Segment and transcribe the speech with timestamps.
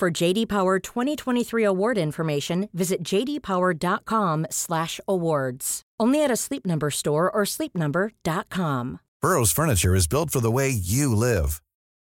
[0.00, 5.82] For JD Power 2023 award information, visit jdpower.com/awards.
[6.00, 9.00] Only at a Sleep Number store or sleepnumber.com.
[9.20, 11.60] Burrow's furniture is built for the way you live.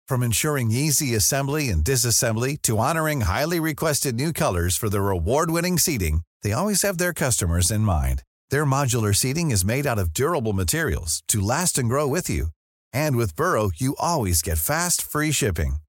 [0.08, 5.77] From ensuring easy assembly and disassembly to honoring highly requested new colors for their award-winning
[5.77, 8.23] seating, they always have their customers in mind.
[8.52, 12.52] Their modular seating is made out of durable materials to last and grow with you.
[12.94, 15.80] And with Burrow, you always get fast, free shipping.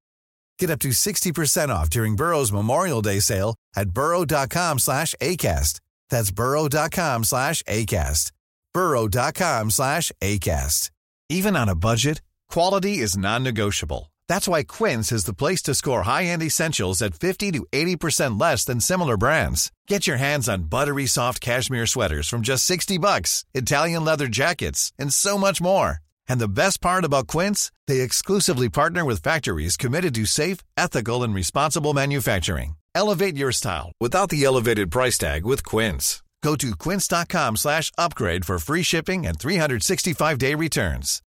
[0.59, 5.79] Get up to 60% off during Burrow's Memorial Day sale at burrow.com slash ACAST.
[6.09, 8.31] That's burrow.com slash ACAST.
[8.73, 10.89] burrow.com slash ACAST.
[11.29, 14.11] Even on a budget, quality is non-negotiable.
[14.27, 18.65] That's why Quince is the place to score high-end essentials at 50 to 80% less
[18.65, 19.71] than similar brands.
[19.87, 24.91] Get your hands on buttery soft cashmere sweaters from just 60 bucks, Italian leather jackets,
[24.99, 25.99] and so much more.
[26.27, 31.23] And the best part about Quince, they exclusively partner with factories committed to safe, ethical,
[31.23, 32.75] and responsible manufacturing.
[32.95, 36.21] Elevate your style without the elevated price tag with Quince.
[36.43, 41.21] Go to quince.com/upgrade for free shipping and 365-day returns.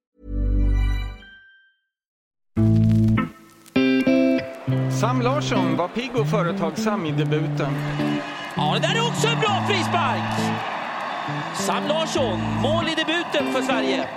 [5.00, 7.74] Sam Larsson var pigg och företagsam i debuten.
[8.56, 10.40] Ja, det där är också en bra frispark!
[11.56, 14.08] Sam Larsson, mål i debuten för Sverige.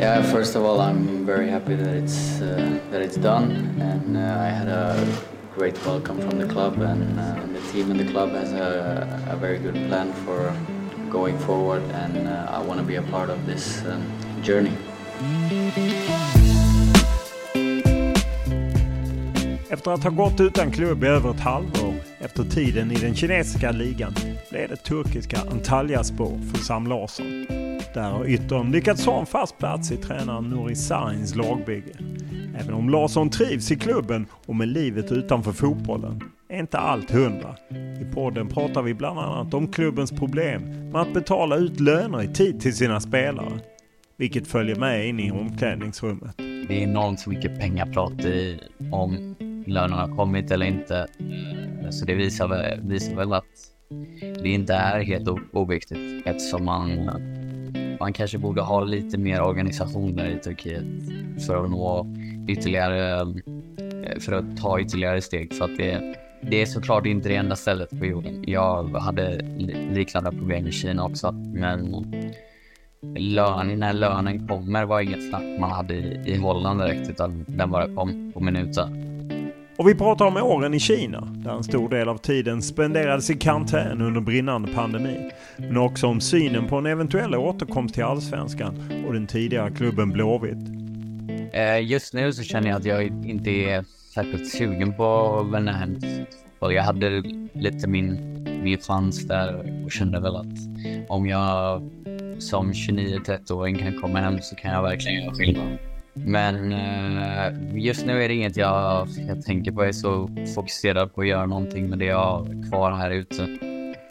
[0.00, 4.20] Yeah, first of all, I'm very happy that it's uh, that it's done, and uh,
[4.20, 4.96] I had a
[5.54, 9.36] great welcome from the club, and uh, the team and the club has a, a
[9.36, 10.54] very good plan for
[11.10, 14.02] going forward, and uh, I want to be a part of this um,
[14.42, 14.72] journey.
[19.70, 23.72] Efter att ha gått utan klubb i över ett halvår efter tiden i den kinesiska
[23.72, 24.14] ligan
[24.50, 27.69] blev det turkiska Antalyaspor för Sam Larsson.
[27.94, 31.92] Där har yttern lyckats ha en fast plats i tränaren Nuri Sarins lagbygge.
[32.58, 37.56] Även om Larsson trivs i klubben och med livet utanför fotbollen är inte allt hundra.
[38.00, 42.28] I podden pratar vi bland annat om klubbens problem med att betala ut löner i
[42.28, 43.60] tid till sina spelare.
[44.16, 46.36] Vilket följer med in i omklädningsrummet.
[46.36, 48.60] Det är enormt mycket pengaprat i,
[48.92, 49.34] om
[49.66, 51.06] lönerna har kommit eller inte.
[51.90, 53.44] Så det visar väl, visar väl att
[54.42, 57.10] det inte är helt oviktigt eftersom man,
[58.00, 60.84] man kanske borde ha lite mer organisationer i Turkiet
[61.46, 62.06] för att nå
[62.48, 65.54] ytterligare, eh, för att ta ytterligare steg.
[65.54, 68.44] För att det, det är såklart inte det enda stället på jorden.
[68.46, 69.42] Jag hade
[69.92, 72.06] liknande problem i Kina också, men
[73.16, 77.70] lön, när lönen kommer var inget snack man hade i, i Holland direkt, utan den
[77.70, 79.09] bara kom på minuten.
[79.80, 83.34] Och vi pratar om åren i Kina, där en stor del av tiden spenderades i
[83.34, 85.30] karantän under brinnande pandemi.
[85.56, 90.68] Men också om synen på en eventuell återkomst till Allsvenskan och den tidigare klubben Blåvitt.
[91.52, 96.00] Eh, just nu så känner jag att jag inte är särskilt sugen på Wennerheim.
[96.58, 100.58] Och jag hade lite min, min chans där och kände väl att
[101.08, 101.82] om jag
[102.38, 105.89] som 29-30-åring kan komma hem så kan jag verkligen göra skillnad.
[106.26, 109.80] Men uh, just nu är det inget jag, jag tänker på.
[109.80, 113.48] Jag är så fokuserad på att göra någonting med det jag har kvar här ute.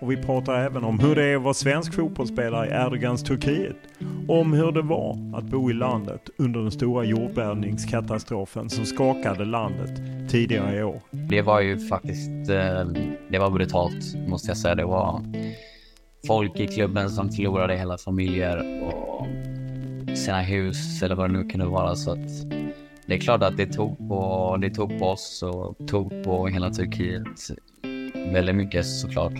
[0.02, 3.75] Och vi pratar även om hur det är att vara svensk fotbollsspelare i Erdogans Turkiet.
[4.28, 10.02] Om hur det var att bo i landet under den stora jordbävningskatastrofen som skakade landet
[10.30, 11.02] tidigare i år.
[11.12, 12.94] Det var ju faktiskt, uh,
[13.30, 14.75] det var brutalt måste jag säga.
[14.75, 15.24] Det var
[16.28, 19.28] folk i klubben som förlorade hela familjer och
[20.18, 21.96] sina hus eller vad det nu kunde vara.
[21.96, 22.50] Så att
[23.06, 26.70] det är klart att det tog på, det tog på oss och tog på hela
[26.70, 27.28] Turkiet
[28.33, 29.33] väldigt mycket såklart.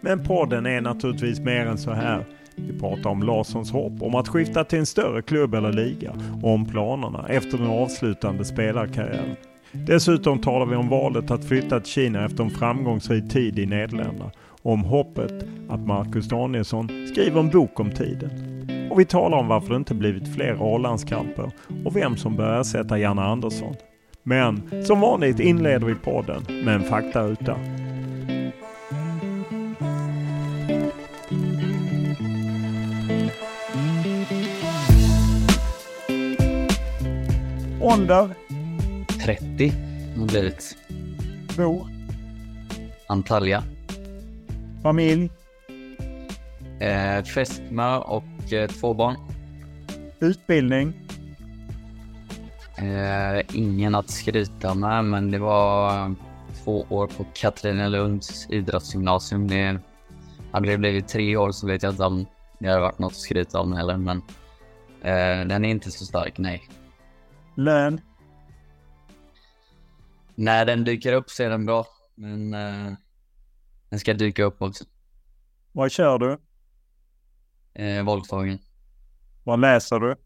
[0.00, 2.26] Men podden är naturligtvis mer än så här.
[2.56, 6.12] Vi pratar om Larssons hopp om att skifta till en större klubb eller liga
[6.42, 9.36] och om planerna efter den avslutande spelarkarriären.
[9.72, 14.30] Dessutom talar vi om valet att flytta till Kina efter en framgångsrik tid i Nederländerna
[14.62, 18.51] och om hoppet att Marcus Danielsson skriver en bok om tiden.
[18.90, 21.50] Och vi talar om varför det inte blivit fler A-landskamper
[21.84, 23.74] och vem som bör ersätta Janne Andersson.
[24.22, 27.56] Men som vanligt inleder vi podden med en faktaruta.
[37.80, 38.28] Ålder?
[39.24, 39.72] 30
[40.18, 40.76] har blivit.
[41.56, 41.86] Bor?
[43.06, 43.62] Antalya.
[44.82, 45.30] Familj?
[46.80, 49.16] Eh, fästmö och eh, två barn.
[50.20, 50.94] Utbildning?
[52.78, 56.14] Eh, ingen att skryta med, men det var
[56.64, 59.48] två år på Katrinelunds idrottsgymnasium.
[59.48, 59.78] Det,
[60.52, 62.26] hade det blivit tre år så vet jag inte om
[62.58, 64.16] det hade varit något att skryta om heller, men
[65.00, 66.68] eh, den är inte så stark, nej.
[67.56, 68.00] Lön?
[70.34, 72.92] När den dyker upp så är den bra, men eh,
[73.88, 74.84] den ska dyka upp också.
[75.72, 76.38] Vad kör du?
[77.74, 78.58] Eh, Volkswagen.
[79.44, 80.16] Vad läser du?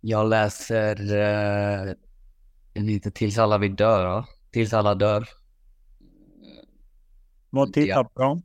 [0.00, 1.16] Jag läser...
[1.16, 1.94] Eh,
[2.74, 4.26] heter Tills alla vi dör, va?
[4.50, 5.28] Tills alla dör.
[7.50, 8.42] Vad tittar du på?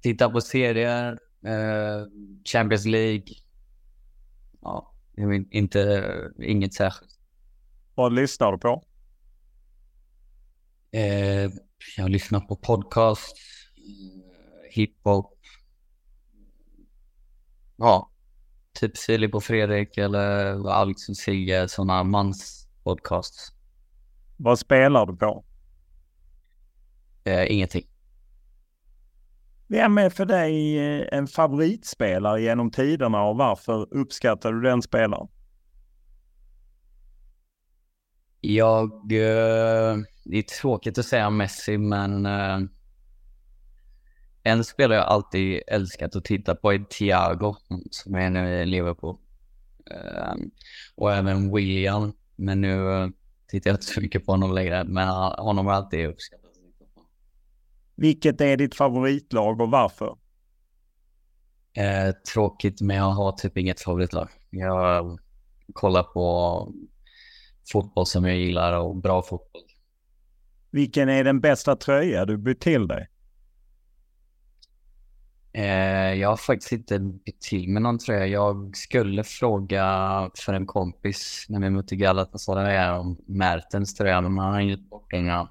[0.00, 2.06] Titta på serier, eh,
[2.44, 3.34] Champions League.
[4.60, 4.94] Ja,
[5.50, 6.12] inte,
[6.42, 7.18] inget särskilt.
[7.94, 8.84] Vad lyssnar du på?
[10.90, 11.50] Eh,
[11.96, 13.36] jag lyssnar på podcast,
[13.76, 14.17] eh,
[14.70, 15.38] hiphop.
[17.76, 18.10] Ja,
[18.80, 23.52] typ Filip och Fredrik eller Alex och Sigge, sådana manspodcasts.
[24.36, 25.44] Vad spelar du på?
[27.24, 27.86] Eh, ingenting.
[29.68, 35.28] Vem är för dig eh, en favoritspelare genom tiderna och varför uppskattar du den spelaren?
[38.40, 38.92] Jag...
[39.12, 42.58] Eh, det är tråkigt att säga Messi, men eh,
[44.48, 47.56] en spelare jag alltid älskat att titta på är Thiago,
[47.90, 49.16] som är nu i Liverpool.
[49.90, 50.34] Eh,
[50.94, 53.08] och även William, men nu eh,
[53.48, 56.44] tittar jag inte så mycket på honom längre, men han- honom har jag alltid uppskattat.
[57.94, 60.16] Vilket är ditt favoritlag och varför?
[61.76, 64.28] Eh, tråkigt, men jag har typ inget favoritlag.
[64.50, 65.18] Jag
[65.72, 66.72] kollar på
[67.72, 69.62] fotboll som jag gillar och bra fotboll.
[70.70, 73.08] Vilken är den bästa tröja du bytt till dig?
[75.52, 78.26] Eh, jag har faktiskt inte bytt till med någon tröja.
[78.26, 84.52] Jag skulle fråga för en kompis när vi mötte Galatasaray om Mertens tröja, men han
[84.52, 85.28] har inget bort den.
[85.28, 85.46] Eh,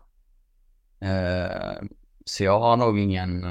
[2.25, 3.45] så jag har nog ingen...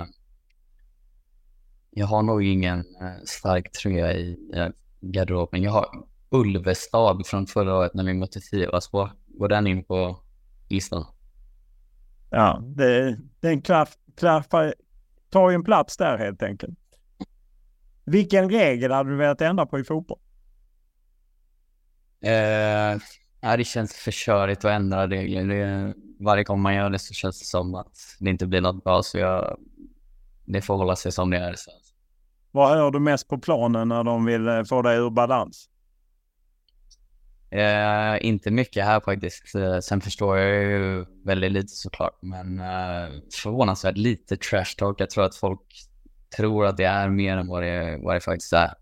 [1.91, 4.69] Jag har nog ingen eh, stark tröja i eh,
[5.01, 5.63] garderoben.
[5.63, 5.87] Jag har
[6.31, 9.11] Ulvestad från förra året när vi mötte Sivasspor.
[9.27, 10.21] Går den in på
[10.69, 11.05] listan?
[12.31, 14.75] Ja, det, den klaff, klaffar,
[15.31, 16.79] tar ju en plats där helt enkelt.
[18.05, 20.19] Vilken regel hade du velat ändra på i fotboll?
[22.21, 23.01] Eh,
[23.41, 25.45] ja, det känns för körigt att ändra regler.
[25.45, 28.85] Det, varje gång man gör det så känns det som att det inte blir något
[28.85, 29.03] bra.
[29.03, 29.59] Så jag,
[30.45, 31.55] det får hålla sig som det är.
[31.55, 31.71] Så.
[32.51, 35.69] Vad hör du mest på planen när de vill eh, få dig ur balans?
[37.51, 39.55] Eh, inte mycket här faktiskt.
[39.55, 42.19] Eh, sen förstår jag ju väldigt lite såklart.
[42.23, 45.01] Men eh, förvånansvärt lite trash talk.
[45.01, 45.61] Jag tror att folk
[46.37, 48.75] tror att det är mer än vad det, vad det faktiskt är.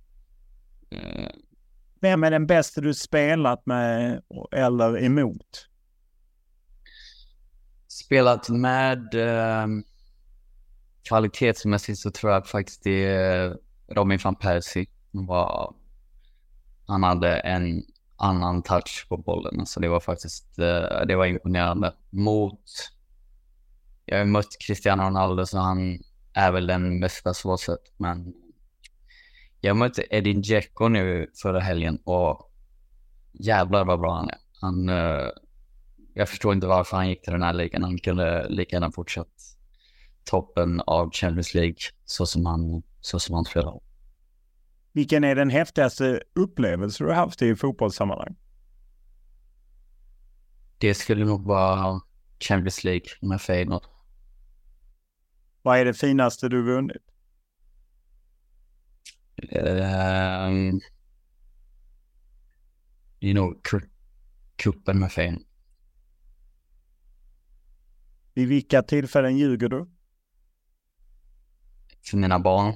[0.91, 1.31] Eh,
[2.01, 4.23] Vem är den bästa du spelat med
[4.53, 5.69] eller emot?
[7.89, 9.67] spelat med eh,
[11.09, 13.57] kvalitetsmässigt så tror jag faktiskt det är
[13.89, 14.87] Robin van Persie.
[16.87, 17.83] Han hade en
[18.25, 19.67] annan touch på bollen.
[19.67, 21.95] Så det var faktiskt eh, det var imponerande.
[22.11, 22.63] Mot,
[24.05, 25.99] jag har mött Cristiano Ronaldo så han
[26.33, 27.93] är väl den bästa så sett.
[27.97, 28.35] Men
[29.61, 32.51] jag mötte Edin Dzeko nu förra helgen och
[33.33, 34.39] jävlar vad bra han är.
[34.61, 35.29] Han, eh,
[36.15, 37.83] jag förstår inte varför han gick till den här ligan.
[37.83, 39.29] Han kunde lika gärna fortsatt
[40.25, 43.81] toppen av Champions League så som han, så som han spelade.
[44.95, 48.37] Vilken är den häftigaste upplevelse du har haft i fotbollssammanhang?
[50.79, 52.01] Det skulle nog vara
[52.41, 53.83] Champions League med Feyenoord.
[55.63, 56.97] Vad är det finaste du vunnit?
[59.37, 60.81] Ehm,
[63.21, 63.67] det är nog
[64.57, 65.47] kuppen med Feyenoord.
[68.35, 69.91] Vid vilka tillfällen ljuger du?
[72.11, 72.75] För mina barn.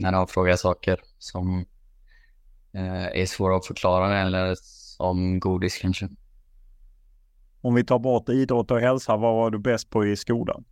[0.00, 1.64] När de frågar saker som
[2.72, 6.08] eh, är svåra att förklara eller som godis kanske.
[7.60, 10.64] Om vi tar bort idrott och hälsa, vad var du bäst på i skolan?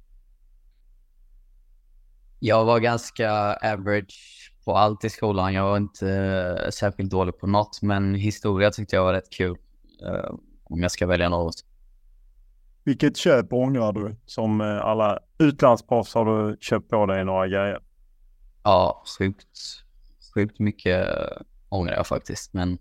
[2.39, 5.55] Jag var ganska average på allt i skolan.
[5.55, 9.57] Jag var inte eh, särskilt dålig på något, men historia tyckte jag var rätt kul.
[10.07, 11.55] eh, om jag ska välja något.
[12.85, 14.17] Vilket köp ångrar du?
[14.27, 17.88] Som alla utlandsproffs har du köpt på dig några grejer.
[18.69, 19.59] Ja, sjukt,
[20.35, 21.09] sjukt mycket
[21.69, 22.79] ångrar jag faktiskt, men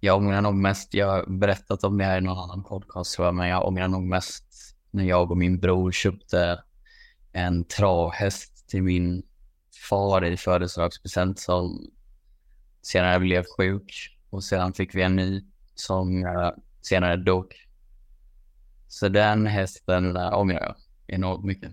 [0.00, 3.26] Jag ångrar nog mest, jag har berättat om det här i någon annan podcast tror
[3.26, 4.44] jag, men jag ångrar nog mest
[4.90, 6.62] när jag och min bror köpte
[7.32, 9.22] en travhäst till min
[9.90, 11.90] far i födelsedagspresent som
[12.82, 15.44] senare blev sjuk och sedan fick vi en ny
[15.74, 16.24] som
[16.82, 17.54] senare dog.
[18.88, 20.74] Så den hästen ångrar jag
[21.06, 21.72] enormt mycket.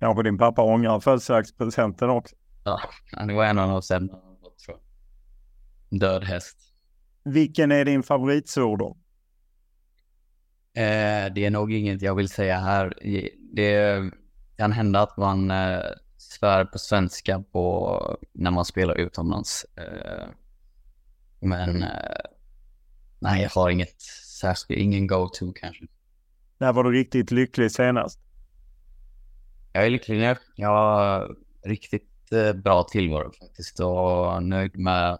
[0.00, 2.36] Kanske din pappa ångrar födelsedagspresenten också?
[2.64, 2.80] Ja,
[3.26, 4.16] det var en av de sämre.
[5.90, 6.56] Död häst.
[7.24, 8.98] Vilken är din favoritsvordom?
[10.74, 12.94] Eh, det är nog inget jag vill säga här.
[13.52, 14.02] Det
[14.56, 15.80] kan hända att man eh,
[16.16, 19.66] svär på svenska på, när man spelar utomlands.
[19.76, 20.28] Eh,
[21.40, 21.88] men eh,
[23.18, 24.00] nej, jag har inget
[24.40, 25.84] särskilt, ingen go-to kanske.
[26.58, 28.20] När var du riktigt lycklig senast?
[29.72, 30.36] Jag är lycklig nu.
[30.56, 35.18] Jag har riktigt eh, bra tillvaro faktiskt och nöjd med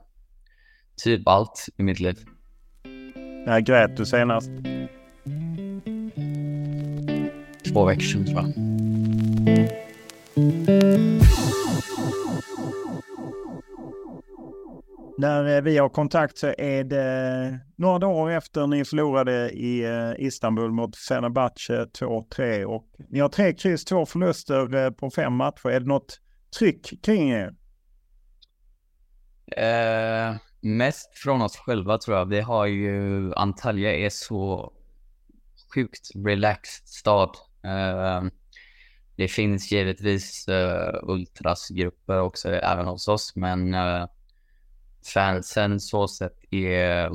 [1.04, 2.16] typ allt i mitt liv.
[3.46, 4.50] När grät du senast?
[7.72, 8.54] Två veckor sedan tror jag.
[15.20, 20.26] När eh, vi har kontakt så är det några dagar efter ni förlorade i eh,
[20.26, 25.68] Istanbul mot Fenerbahce 2-3 och ni har tre kryss, två förluster eh, på fem matcher.
[25.68, 26.20] Är det något
[26.58, 27.54] tryck kring er?
[29.56, 32.26] Eh, mest från oss själva tror jag.
[32.26, 34.72] Vi har ju, Antalya är så
[35.74, 37.30] sjukt relaxed stad.
[37.64, 38.22] Eh,
[39.16, 44.06] det finns givetvis eh, ultrasgrupper också även hos oss, men eh,
[45.06, 47.10] fansen så sett är,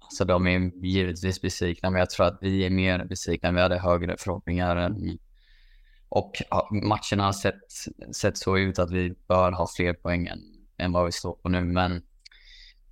[0.00, 3.52] alltså de är givetvis besvikna, men jag tror att vi är mer besvikna.
[3.52, 5.18] Vi hade högre förhoppningar än,
[6.08, 6.32] och
[6.70, 7.60] matcherna har sett,
[8.16, 10.38] sett så ut att vi bör ha fler poäng än,
[10.78, 12.02] än vad vi står på nu, men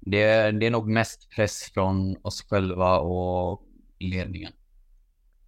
[0.00, 3.62] det, det är nog mest press från oss själva och
[3.98, 4.52] ledningen.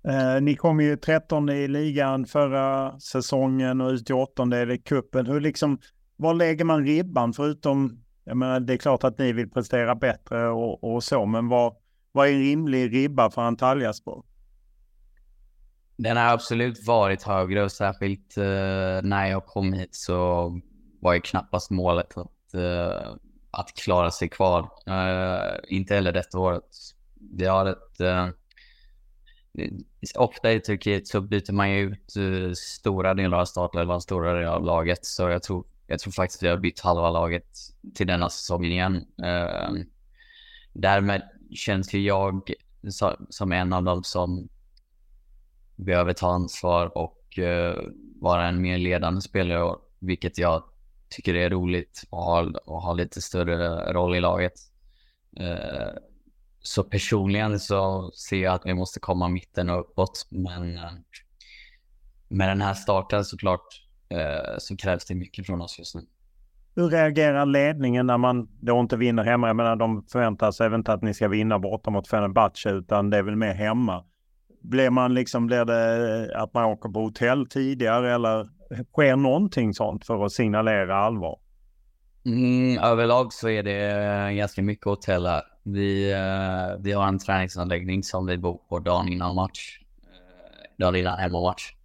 [0.09, 5.27] Eh, ni kom ju 13 i ligan förra säsongen och ut i åttondel i cupen.
[5.27, 5.79] Hur liksom,
[6.17, 10.49] var lägger man ribban förutom, jag menar det är klart att ni vill prestera bättre
[10.49, 11.77] och, och så, men vad,
[12.13, 14.25] vad är en rimlig ribba för Antalyaspor?
[15.97, 18.45] Den har absolut varit högre och särskilt uh,
[19.03, 20.53] när jag kom hit så
[21.01, 23.17] var ju knappast målet att, uh,
[23.51, 24.61] att klara sig kvar.
[24.89, 26.65] Uh, inte heller detta året.
[27.39, 28.01] Vi har ett
[30.17, 34.53] ofta i Turkiet så byter man ju ut uh, stora delar av startelvan, stora delar
[34.53, 35.07] av laget.
[35.07, 37.49] Så jag tror, jag tror faktiskt vi har bytt halva laget
[37.95, 38.95] till denna säsongen igen.
[38.97, 39.83] Uh,
[40.73, 41.23] därmed
[41.55, 42.53] känns ju jag
[42.91, 44.49] så, som en av dem som
[45.77, 47.91] behöver ta ansvar och uh,
[48.21, 50.63] vara en mer ledande spelare, vilket jag
[51.09, 54.55] tycker är roligt och ha, och ha lite större roll i laget.
[55.41, 55.99] Uh,
[56.61, 60.27] så personligen så ser jag att vi måste komma mitten och uppåt.
[60.31, 60.93] Men eh,
[62.29, 66.01] med den här starten såklart eh, så krävs det mycket från oss just nu.
[66.75, 69.47] Hur reagerar ledningen när man då inte vinner hemma?
[69.47, 73.17] Jag menar, de förväntar sig inte att ni ska vinna borta mot Fenerbahce, utan det
[73.17, 74.05] är väl mer hemma.
[74.61, 78.49] Blir man liksom, blir det att man åker på hotell tidigare eller
[78.93, 81.39] sker någonting sånt för att signalera allvar?
[82.27, 85.43] Mm, överlag så är det ganska mycket hotell här.
[85.63, 89.79] Vi, uh, vi har en träningsanläggning som vi bor på dagen innan match.
[90.79, 91.78] Dagen innan hemmamatch.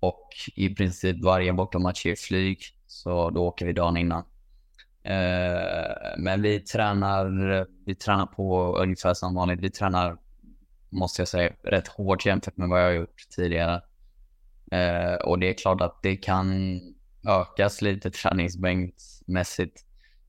[0.00, 2.58] Och i princip varje bortamatch är flyg.
[2.86, 4.24] Så då åker vi dagen innan.
[5.02, 9.60] Eh, men vi tränar, vi tränar på ungefär som vanligt.
[9.60, 10.16] Vi tränar,
[10.90, 13.82] måste jag säga, rätt hårt jämfört med vad jag har gjort tidigare.
[14.70, 16.80] Eh, och det är klart att det kan
[17.28, 19.84] ökas lite träningsmängdsmässigt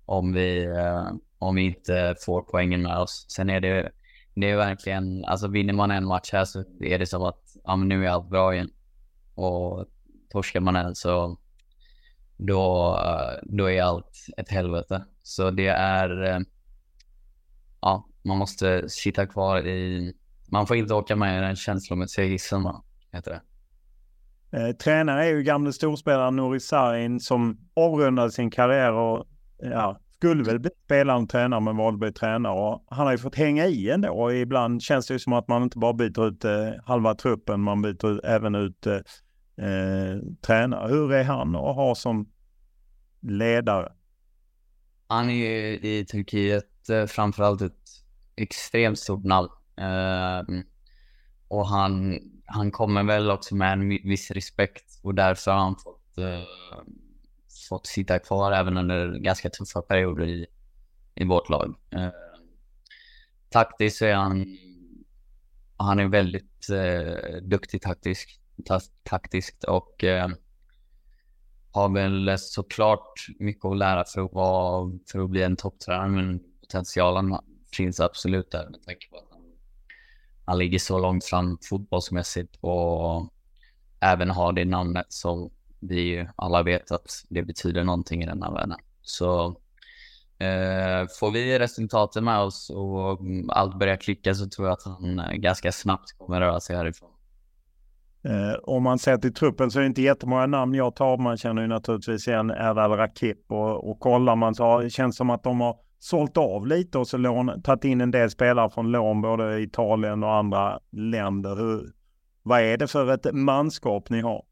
[0.05, 3.25] om vi, eh, om vi inte får poängen med oss.
[3.29, 3.91] Sen är det,
[4.33, 7.75] det är verkligen, alltså vinner man en match här så är det som att ja,
[7.75, 8.69] men nu är allt bra igen.
[9.39, 9.85] Och
[10.29, 11.37] torskar man en så
[12.37, 12.99] då,
[13.43, 15.05] då är allt ett helvete.
[15.23, 16.39] Så det är, eh,
[17.81, 20.13] ja, man måste sitta kvar i,
[20.51, 22.67] man får inte åka med i den känslomässiga hissen,
[23.11, 23.41] heter det.
[24.57, 29.27] Eh, tränare är ju gamle storspelaren Nouri Sarin som avrundade sin karriär och
[29.57, 32.53] ja, skulle väl bli spelare och tränare men valde att bli tränare.
[32.53, 35.47] Och han har ju fått hänga i ändå och ibland känns det ju som att
[35.47, 38.97] man inte bara byter ut eh, halva truppen, man byter även ut eh,
[39.59, 40.89] eh, tränare.
[40.89, 42.31] Hur är han att ha som
[43.21, 43.93] ledare?
[45.07, 47.89] Han är ju i Turkiet eh, framförallt ett
[48.35, 49.49] extremt stort namn.
[49.77, 50.63] Eh,
[51.47, 56.17] och han, han kommer väl också med en viss respekt och därför har han fått
[56.17, 56.43] eh,
[57.69, 60.45] fått sitta kvar även under ganska tuffa perioder i,
[61.15, 61.75] i vårt lag.
[61.89, 62.09] Eh,
[63.49, 64.57] taktiskt så är han,
[65.77, 68.39] han är väldigt eh, duktig taktisk,
[69.03, 70.27] taktiskt och eh,
[71.71, 76.39] har väl såklart mycket att lära för att, vara, för att bli en topptränare, men
[76.61, 77.37] potentialen
[77.75, 79.41] finns absolut där med tanke på att han,
[80.45, 83.33] han ligger så långt fram fotbollsmässigt och
[83.99, 85.49] även har det namnet som
[85.79, 88.77] vi alla vet att det betyder någonting i den här världen.
[89.01, 89.45] Så
[90.39, 95.19] eh, får vi resultaten med oss och allt börjar klicka så tror jag att han
[95.19, 97.09] eh, ganska snabbt kommer röra sig härifrån.
[98.23, 101.17] Eh, om man ser till truppen så är det inte jättemånga namn jag tar.
[101.17, 105.29] Man känner ju naturligtvis igen Erdal Rakip och, och kollar man så det känns som
[105.29, 108.91] att de har sålt av lite och så lån, tagit in en del spelare från
[108.91, 111.55] lån både Italien och andra länder.
[111.55, 111.91] Hur,
[112.43, 114.43] vad är det för ett manskap ni har?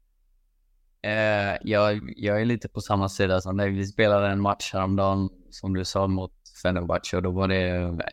[1.02, 3.70] Eh, jag, jag är lite på samma sida som dig.
[3.70, 6.32] Vi spelade en match häromdagen, som du sa, mot
[6.62, 7.68] Fenerbahce och då var det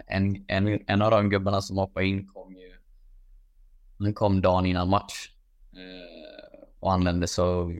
[0.08, 2.72] en, en, en av de gubbarna som hoppade in kom ju...
[4.00, 5.35] Han kom dagen innan match
[5.76, 7.76] Eh, och använder så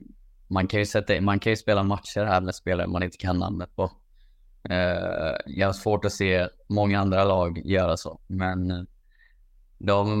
[0.48, 3.38] man kan ju sätta, man kan ju spela matcher här med spelare man inte kan
[3.38, 3.92] namnet på.
[4.70, 8.82] Eh, jag har svårt att se många andra lag göra så, men eh,
[9.78, 10.20] de,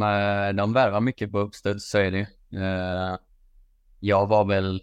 [0.56, 2.26] de värvar mycket på uppstuds, så är det ju.
[4.00, 4.82] Jag var väl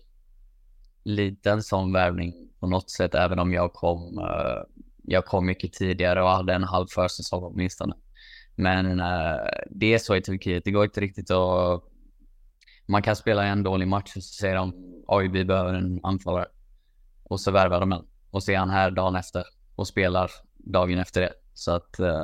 [1.03, 4.63] liten som värvning på något sätt, även om jag kom, uh,
[5.03, 7.95] jag kom mycket tidigare och hade en halv försäsong åtminstone.
[8.55, 11.83] Men uh, det är så i Turkiet, det går inte riktigt att...
[12.85, 14.73] Man kan spela en dålig match och så säger de
[15.07, 16.45] oj, vi behöver en anfallare.
[17.23, 18.05] Och så värvar de en.
[18.31, 19.43] Och så är han här dagen efter
[19.75, 21.33] och spelar dagen efter det.
[21.53, 22.23] Så att eh,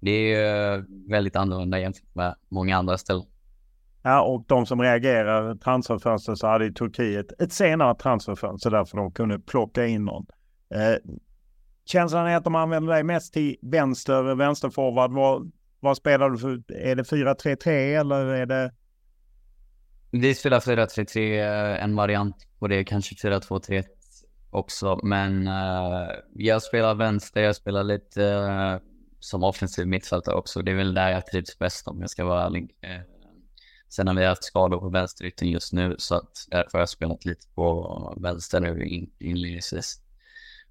[0.00, 3.24] det är väldigt annorlunda jämfört med många andra ställen.
[4.02, 9.12] Ja, och de som reagerar transferfönster så hade i Turkiet ett senare transferfönster därför de
[9.12, 10.26] kunde plocka in någon.
[10.74, 11.12] Eh,
[11.84, 15.12] känslan är att de använder dig mest till vänster, vänsterforward.
[15.12, 16.72] Vad, vad spelar du för?
[16.72, 17.68] Är det 4-3-3
[18.00, 18.72] eller är det?
[20.14, 23.84] Vi spelar 4-3-3, eh, en variant på det, kanske 4-2-3
[24.50, 25.00] också.
[25.02, 28.76] Men uh, jag spelar vänster, jag spelar lite uh,
[29.20, 30.62] som offensiv mittfältare också.
[30.62, 32.62] Det är väl där jag trivs bäst om jag ska vara ärlig.
[32.62, 33.02] Uh,
[33.88, 37.24] Sen har vi haft skador på vänsterytten just nu så att därför har jag spelat
[37.24, 40.00] lite på vänster nu inledningsvis.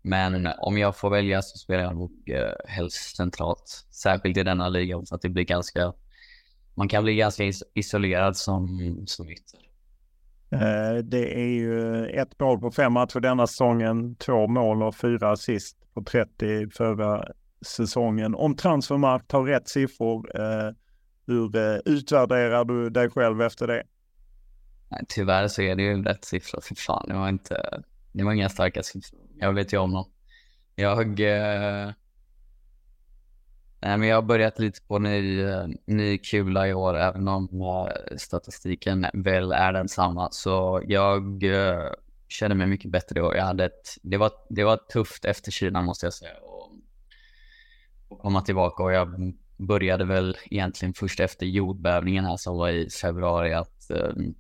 [0.01, 2.31] Men om jag får välja så spelar jag nog
[2.67, 3.85] helst centralt.
[3.91, 5.93] Särskilt i denna ligan för att det blir ganska...
[6.75, 8.67] Man kan bli ganska is isolerad som,
[9.05, 9.59] som ytter.
[10.51, 15.31] Eh, det är ju ett mål på fem matcher denna säsongen, två mål och fyra
[15.31, 17.27] assist på 30 förra
[17.65, 18.35] säsongen.
[18.35, 20.73] Om Transfermarkt har rätt siffror eh,
[21.27, 23.83] hur eh, utvärderar du dig själv efter det?
[24.89, 26.61] Nej, tyvärr så är det ju rätt siffror.
[26.69, 27.83] Fy fan, det var inte...
[28.13, 29.19] Det var inga starka siffror.
[29.35, 30.05] Jag vet ju om dem.
[30.75, 31.19] Jag...
[31.19, 31.91] Eh...
[33.83, 37.49] Nej, men jag har börjat lite på ny, eh, ny kula i år, även om
[37.61, 40.29] eh, statistiken väl är densamma.
[40.31, 41.91] Så jag uh,
[42.27, 43.35] känner mig mycket bättre i år.
[43.35, 46.33] Jag hade ett, det, var, det var tufft efter Kina måste jag säga.
[46.41, 46.71] Och,
[48.07, 52.89] och komma tillbaka och jag började väl egentligen först efter jordbävningen här som var i
[52.89, 54.35] februari att, um,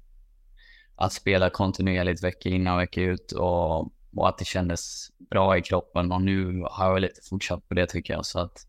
[0.95, 3.79] att spela kontinuerligt vecka in och vecka ut och,
[4.15, 7.87] och att det kändes bra i kroppen och nu har jag lite fortsatt på det
[7.87, 8.67] tycker jag så att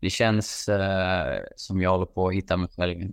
[0.00, 3.12] det känns uh, som jag håller på att hitta mig själv.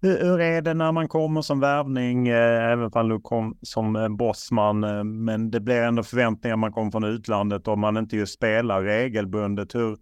[0.00, 4.08] Hur är det när man kommer som värvning, eh, även om du kom som eh,
[4.08, 8.34] bossman, eh, men det blir ändå förväntningar man kommer från utlandet och man inte just
[8.34, 9.74] spelar regelbundet.
[9.74, 9.98] Hur,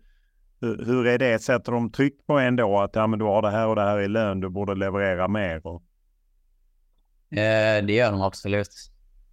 [0.61, 1.43] hur är det?
[1.43, 3.83] Sätter de tryck på en då att ja, men du har det här och det
[3.83, 5.67] här i lön, du borde leverera mer?
[5.67, 5.83] Och...
[7.39, 8.75] Eh, det gör de absolut.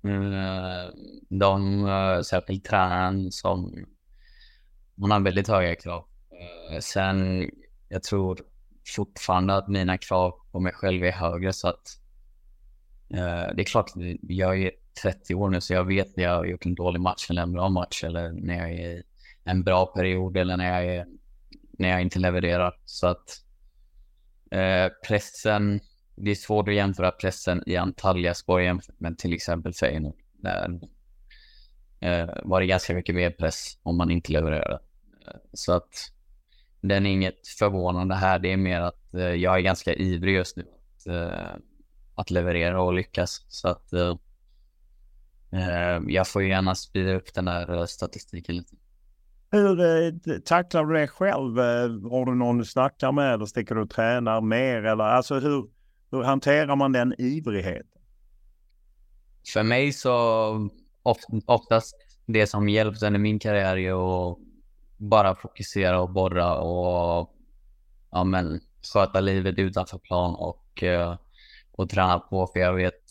[0.04, 0.94] Eh,
[1.30, 3.86] de, eh, särskilt tränaren som,
[4.96, 6.06] hon har väldigt höga krav.
[6.72, 7.50] Eh, sen,
[7.90, 8.40] jag tror
[8.96, 12.00] fortfarande att mina krav på mig själv är högre så att
[13.10, 16.46] eh, det är klart, jag är 30 år nu så jag vet när jag har
[16.46, 19.04] gjort en dålig match eller en bra match eller när jag är i
[19.44, 21.08] en bra period eller när jag, är,
[21.72, 22.80] när jag inte levererar.
[22.86, 23.44] Så att
[24.52, 25.80] eh, pressen,
[26.16, 30.16] det är svårt att jämföra pressen i Antalyaspor jämfört med till exempel Feyenoord.
[30.38, 30.80] Där
[32.00, 34.80] eh, var det ganska mycket mer press om man inte levererade.
[35.28, 36.12] Eh, så att
[36.84, 38.40] den är inget förvånande här.
[38.40, 41.56] Det är mer att eh, jag är ganska ivrig just nu att, eh,
[42.16, 43.46] att leverera och lyckas.
[43.48, 44.16] Så att eh,
[46.08, 48.76] jag får gärna sprida upp den där statistiken lite.
[49.52, 51.58] Hur tacklar du det själv?
[52.10, 54.84] Har du någon du snackar med eller sticker du och tränar mer?
[54.84, 55.70] Eller, alltså hur,
[56.12, 58.02] hur hanterar man den ivrigheten?
[59.54, 60.70] För mig så
[61.04, 64.38] oft, oftast det som hjälpt under min karriär är att
[65.10, 67.30] bara fokusera och borra och
[68.12, 68.60] ja, men,
[68.94, 71.18] sköta livet utanför plan och, eh,
[71.72, 72.48] och träna på.
[72.48, 73.04] För jag vet,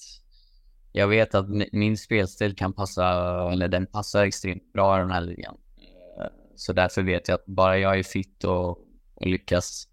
[0.92, 3.04] jag vet att min spelstil kan passa,
[3.52, 5.56] eller den passar extremt bra i den här ligan.
[6.18, 6.26] Eh,
[6.56, 8.68] så därför vet jag att bara jag är fit och,
[9.14, 9.88] och lyckas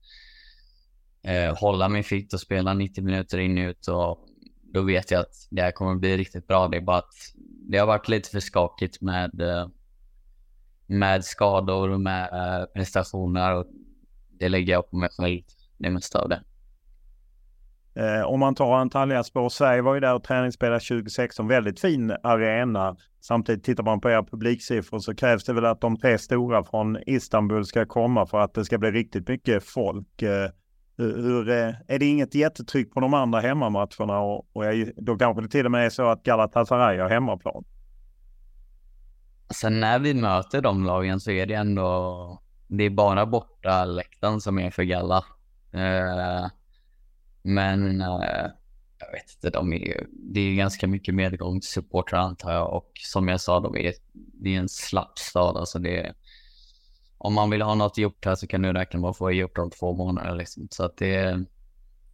[1.23, 4.25] eh, hålla mig fit och spela 90 minuter in och ut och
[4.73, 6.67] då vet jag att det här kommer bli riktigt bra.
[6.67, 7.13] Det är bara att
[7.69, 9.67] det har varit lite för skakigt med, eh,
[10.89, 13.55] med skador och med eh, prestationer.
[13.55, 13.65] Och
[14.39, 15.41] det lägger jag på mig själv,
[15.77, 16.41] det mesta av det.
[17.95, 22.15] Eh, om man tar Antalya Antalyaspor, Sverige var ju där och träningsspelade 2016, väldigt fin
[22.23, 22.95] arena.
[23.21, 26.97] Samtidigt tittar man på era publiksiffror så krävs det väl att de tre stora från
[27.05, 30.21] Istanbul ska komma för att det ska bli riktigt mycket folk.
[30.21, 30.49] Eh,
[30.97, 35.41] hur, eh, är det inget jättetryck på de andra hemmamatcherna och, och jag, då kanske
[35.41, 37.63] det till och med är så att Galatasaray har hemmaplan?
[39.53, 44.41] Sen när vi möter de lagen så är det ändå, det är bara borta läktaren
[44.41, 45.25] som är för Galla.
[45.71, 46.47] Eh,
[47.41, 48.47] men eh,
[48.99, 53.41] jag vet inte, de är, det är ganska mycket medgångssupportrar antar jag och som jag
[53.41, 55.57] sa, de är, det är en slapp stad.
[55.57, 56.13] Alltså det är,
[57.17, 59.57] om man vill ha något gjort här så kan du räkna med att få gjort
[59.57, 60.35] om två månader.
[60.35, 60.67] Liksom.
[60.71, 61.45] Så att det är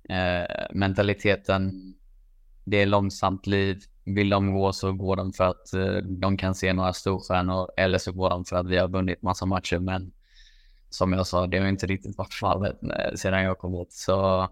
[0.10, 1.94] eh, mentaliteten.
[2.64, 3.82] Det är långsamt liv.
[4.06, 7.98] Vill de gå så går de för att eh, de kan se några storstjärnor eller
[7.98, 9.80] så går de för att vi har vunnit massa matcher.
[9.80, 10.12] Men
[10.90, 13.94] som jag sa, det har inte riktigt varit fallet eh, sedan jag kom hit.
[13.94, 14.48] Så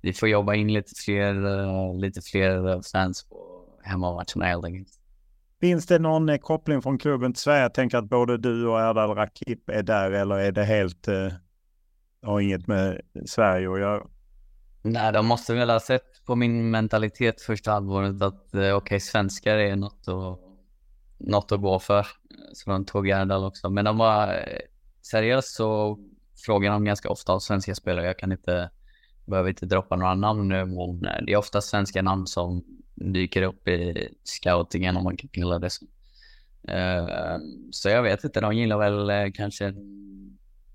[0.00, 4.88] vi får jobba in lite fler, uh, lite fler fans på hemmamatcherna helt enkelt.
[5.60, 7.62] Finns det någon eh, koppling från klubben till Sverige?
[7.62, 11.32] Jag tänker att både du och Erdal Rakip är där eller är det helt, eh,
[12.22, 14.06] har inget med Sverige att göra?
[14.82, 19.00] Nej, de måste väl ha sett på min mentalitet första halvåret att eh, okej, okay,
[19.00, 20.40] svenskar är något att,
[21.18, 22.06] något att gå för.
[22.52, 23.70] Så de tog Erdal också.
[23.70, 24.60] Men de var eh,
[25.02, 25.98] seriöst så
[26.46, 28.06] frågar de ganska ofta av svenska spelare.
[28.06, 28.70] Jag kan inte,
[29.26, 32.64] behöver inte droppa några namn nu, men eh, det är ofta svenska namn som
[32.94, 35.86] dyker upp i scoutingen om man kan kalla det så.
[37.70, 39.74] Så jag vet inte, de gillar väl kanske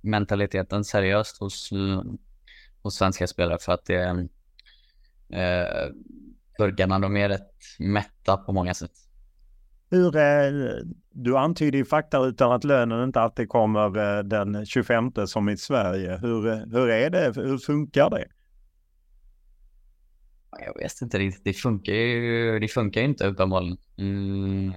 [0.01, 1.69] mentaliteten seriöst hos,
[2.81, 4.27] hos svenska spelare för att det
[5.33, 5.93] uh,
[6.57, 8.91] burgarna, de är rätt mätta på många sätt.
[9.89, 10.11] Hur,
[11.11, 16.17] du antyder i fakta utan att lönen inte alltid kommer den 25 som i Sverige.
[16.21, 17.33] Hur, hur är det?
[17.35, 18.25] Hur funkar det?
[20.65, 21.43] Jag vet inte riktigt.
[21.43, 23.77] Det funkar ju det funkar inte uppenbarligen.
[23.97, 24.73] Mm,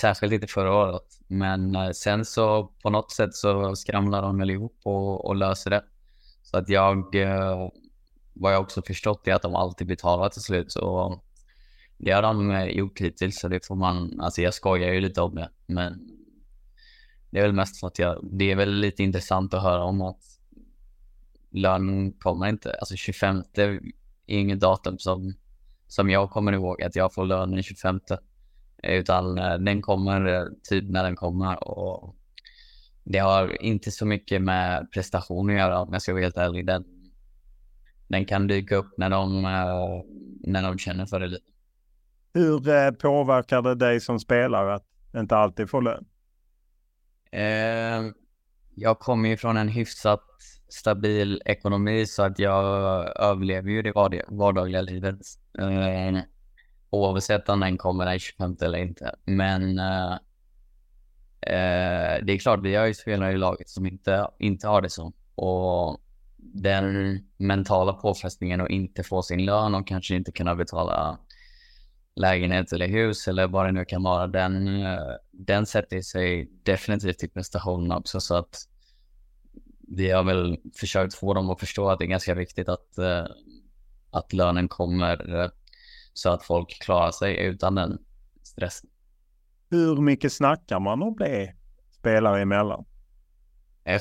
[0.00, 1.20] särskilt inte förra året.
[1.28, 5.70] Men eh, sen så på något sätt så skramlar de väl ihop och, och löser
[5.70, 5.84] det.
[6.42, 7.68] Så att jag, eh,
[8.34, 10.72] vad jag också förstått är att de alltid betalar till slut.
[10.72, 11.20] Så
[11.98, 15.20] det har de eh, gjort hittills så det får man, alltså jag skojar ju lite
[15.20, 15.50] om det.
[15.66, 16.10] Men
[17.30, 20.02] det är väl mest för att jag, det är väl lite intressant att höra om
[20.02, 20.22] att
[21.50, 23.80] lönen kommer inte, alltså 25 är
[24.26, 25.34] inget datum som,
[25.88, 28.00] som jag kommer ihåg att jag får lön den 25.
[28.82, 32.16] Utan eh, den kommer eh, typ när den kommer och
[33.04, 36.66] det har inte så mycket med prestation att göra om jag ska vara helt ärlig.
[36.66, 36.84] Den,
[38.14, 40.02] den kan dyka upp när de, eh,
[40.40, 41.44] när de känner för det lite.
[42.34, 46.04] Hur påverkar det dig som spelare att inte alltid få lön?
[47.30, 48.12] Eh,
[48.74, 50.24] jag kommer ju från en hyfsat
[50.68, 52.64] stabil ekonomi så att jag
[53.20, 53.92] överlever ju det
[54.28, 55.18] vardagliga livet.
[55.58, 56.20] Eh,
[56.90, 59.14] oavsett om den kommer den 25 eller inte.
[59.24, 60.12] Men eh,
[61.40, 64.90] eh, det är klart, vi har ju spelare i laget som inte, inte har det
[64.90, 65.12] så.
[65.34, 66.00] Och
[66.64, 71.18] den mentala påfrestningen att inte få sin lön och kanske inte kunna betala
[72.16, 74.98] lägenhet eller hus eller vad det nu kan vara, den, eh,
[75.32, 78.20] den sätter sig definitivt i prestationen också.
[78.20, 78.56] Så att
[79.88, 83.26] vi har väl försökt få dem att förstå att det är ganska viktigt att, eh,
[84.10, 85.50] att lönen kommer eh,
[86.12, 87.98] så att folk klarar sig utan den
[88.42, 88.90] stressen.
[89.70, 91.54] Hur mycket snackar man om det
[91.98, 92.84] spelare emellan?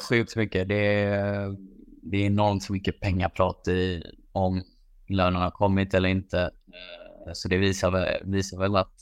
[0.09, 0.67] Sjukt mycket.
[0.67, 1.55] Det är,
[2.03, 4.63] det är enormt mycket pengaprat i, om
[5.07, 6.41] lönerna har kommit eller inte.
[6.41, 8.95] Eh, så det visar väl, visar väl att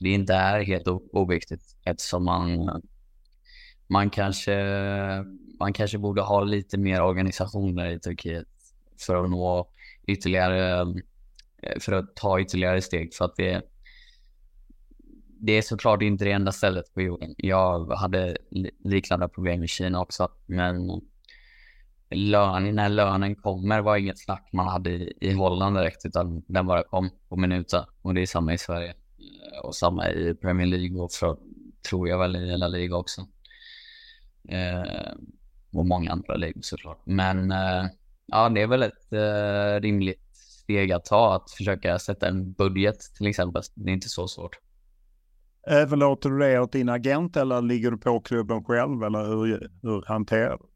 [0.00, 2.70] det inte är helt oviktigt eftersom man,
[3.88, 4.54] man kanske
[5.60, 8.46] man kanske borde ha lite mer organisationer i Turkiet
[9.06, 9.70] för att nå
[10.06, 10.80] ytterligare,
[11.62, 13.14] eh, för att ta ytterligare steg.
[13.14, 13.62] För att det,
[15.40, 17.34] det är såklart inte det enda stället på jorden.
[17.38, 18.36] Jag hade
[18.84, 21.00] liknande problem i Kina också, men
[22.10, 26.66] lön, när lönen kommer var inget snack man hade i, i Holland direkt, utan den
[26.66, 27.84] bara kom på minuten.
[28.02, 31.36] Och det är samma i Sverige eh, och samma i Premier League och för,
[31.88, 33.20] tror jag väl i hela liga också.
[34.48, 35.12] Eh,
[35.72, 37.02] och många andra ligor såklart.
[37.04, 37.86] Men eh,
[38.26, 43.00] ja, det är väl ett eh, rimligt steg att ta att försöka sätta en budget
[43.16, 43.62] till exempel.
[43.74, 44.58] Det är inte så svårt.
[45.66, 50.04] Överlåter du det åt din agent eller ligger du på klubben själv eller hur, hur
[50.06, 50.69] hanterar du?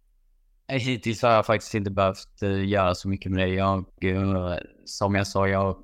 [0.67, 3.55] Eh, hittills har jag faktiskt inte behövt eh, göra så mycket med det.
[3.55, 5.77] Jag, eh, som jag sa, jag,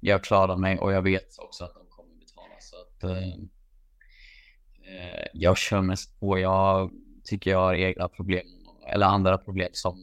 [0.00, 2.60] jag klarar mig och jag vet också att de kommer betala.
[2.60, 3.48] Så att, eh,
[5.32, 6.38] jag kör mest på.
[6.38, 6.90] Jag
[7.24, 8.46] tycker jag har egna problem
[8.88, 9.96] eller andra problem som,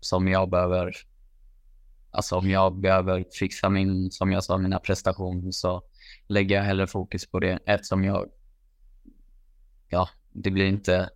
[0.00, 0.94] som jag behöver.
[2.10, 5.82] Alltså om jag behöver fixa min, som jag sa, mina prestationer så
[6.28, 8.30] lägger jag hellre fokus på det eftersom jag,
[9.88, 11.10] ja, det blir inte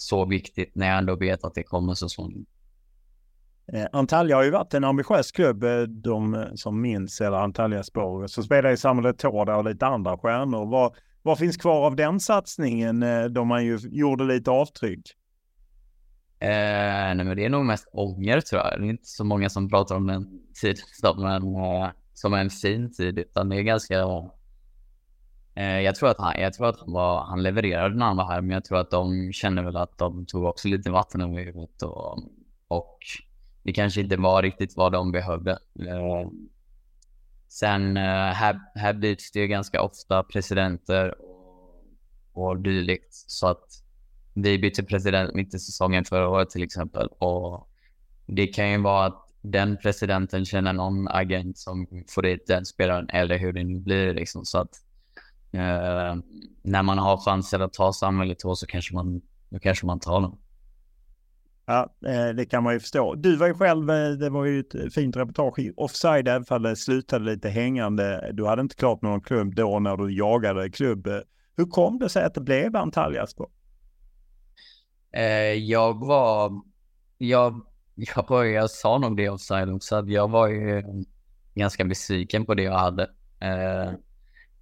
[0.00, 2.46] så viktigt när jag ändå vet att det kommer så småningom.
[3.72, 8.26] Eh, Antalya har ju varit en ambitiös klubb, eh, de som minns, eller Antalya Spår,
[8.26, 10.66] som spelar i Samuel Tårda och lite andra stjärnor.
[10.66, 15.16] Vad, vad finns kvar av den satsningen eh, då man ju gjorde lite avtryck?
[16.38, 16.48] Eh,
[17.14, 18.80] nej, men det är nog mest ånger tror jag.
[18.80, 21.42] Det är inte så många som pratar om den tiden som en,
[22.14, 24.39] som en fin tid, utan det är ganska Eh,
[25.54, 28.28] Eh, jag tror att han, jag tror att han, var, han levererade när han var
[28.28, 31.44] här, men jag tror att de kände väl att de tog också lite vatten över
[31.44, 32.18] huvudet och,
[32.68, 32.98] och
[33.62, 35.50] det kanske inte var riktigt vad de behövde.
[35.50, 36.28] Eh,
[37.48, 43.82] sen eh, här, här byts det ju ganska ofta presidenter och, och dylikt, så att
[44.34, 47.68] vi bytte president mitt i säsongen förra året till exempel och
[48.26, 53.08] det kan ju vara att den presidenten känner någon agent som får dit den spelaren
[53.08, 54.80] eller hur det nu blir liksom så att
[55.52, 56.16] Eh,
[56.62, 60.20] när man har chansen att ta samhället två så kanske man, då kanske man tar
[60.20, 60.32] den.
[61.66, 63.14] Ja, eh, det kan man ju förstå.
[63.14, 66.62] Du var ju själv, eh, det var ju ett fint reportage i Offside, även om
[66.62, 68.30] det slutade lite hängande.
[68.32, 71.08] Du hade inte klart någon klubb då när du jagade klubb.
[71.56, 73.50] Hur kom det sig att det blev Antalyaspor?
[75.12, 76.52] Eh, jag var,
[77.18, 77.60] jag,
[77.94, 80.82] jag, var, jag sa nog det Offside också, att jag var ju
[81.54, 83.10] ganska besviken på det jag hade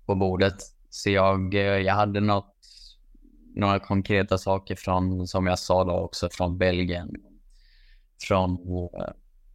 [0.06, 0.77] på bordet.
[0.90, 2.54] Så jag, eh, jag hade något,
[3.54, 7.14] några konkreta saker från, som jag sa då också, från Belgien,
[8.22, 9.10] från eh,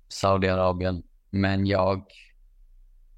[0.10, 1.04] Saudiarabien.
[1.30, 2.04] Men jag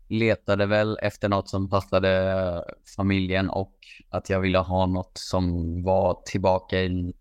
[0.08, 3.76] letade väl efter något som passade eh, familjen och
[4.10, 7.14] att jag ville ha något som var tillbaka i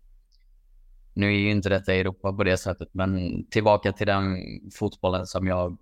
[1.15, 4.37] nu är ju inte detta Europa på det sättet, men tillbaka till den
[4.73, 5.77] fotbollen som jag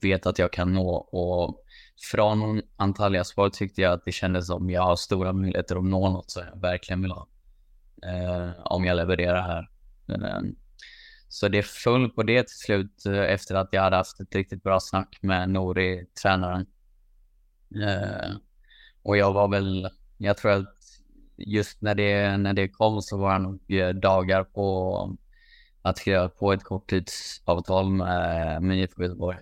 [0.00, 1.64] vet att jag kan nå och
[2.00, 6.10] från Antalya Sport tyckte jag att det kändes som jag har stora möjligheter att nå
[6.10, 7.28] något som jag verkligen vill ha.
[8.02, 9.70] Eh, om jag levererar här.
[10.08, 10.40] Eh,
[11.28, 14.62] så det föll på det till slut eh, efter att jag hade haft ett riktigt
[14.62, 16.66] bra snack med Nori, tränaren.
[17.82, 18.30] Eh,
[19.02, 20.74] och jag var väl, jag tror att
[21.36, 25.16] just när det, när det kom så var jag nog eh, dagar på
[25.82, 29.38] att skriva på ett korttidsavtal med, med IFK Göteborg.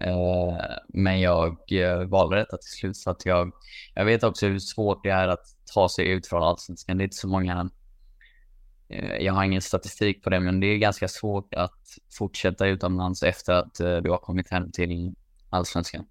[0.00, 0.58] Eh,
[0.88, 3.52] men jag eh, valde detta till slut så att jag,
[3.94, 6.98] jag vet också hur svårt det är att ta sig ut från allsvenskan.
[6.98, 7.70] Det är inte så många,
[8.88, 11.80] eh, jag har ingen statistik på det, men det är ganska svårt att
[12.18, 15.14] fortsätta utomlands efter att du har kommit hem till
[15.50, 16.06] allsvenskan.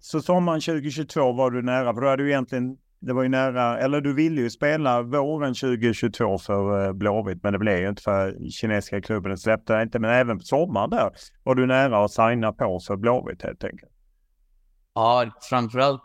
[0.00, 3.78] Så sommaren 2022 var du nära, för då hade du egentligen det var ju nära,
[3.78, 8.02] eller du ville ju spela våren 2022 för eh, Blåvitt, men det blev ju inte
[8.02, 9.98] för kinesiska klubben släppte inte.
[9.98, 11.12] Men även på sommaren där
[11.42, 13.92] var du nära att signa på för Blåvitt helt enkelt.
[14.94, 16.02] Ja, framförallt,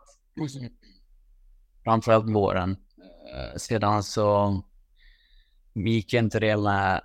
[1.83, 2.71] framförallt våren.
[3.33, 4.61] Eh, sedan så
[5.73, 7.01] gick inte det med,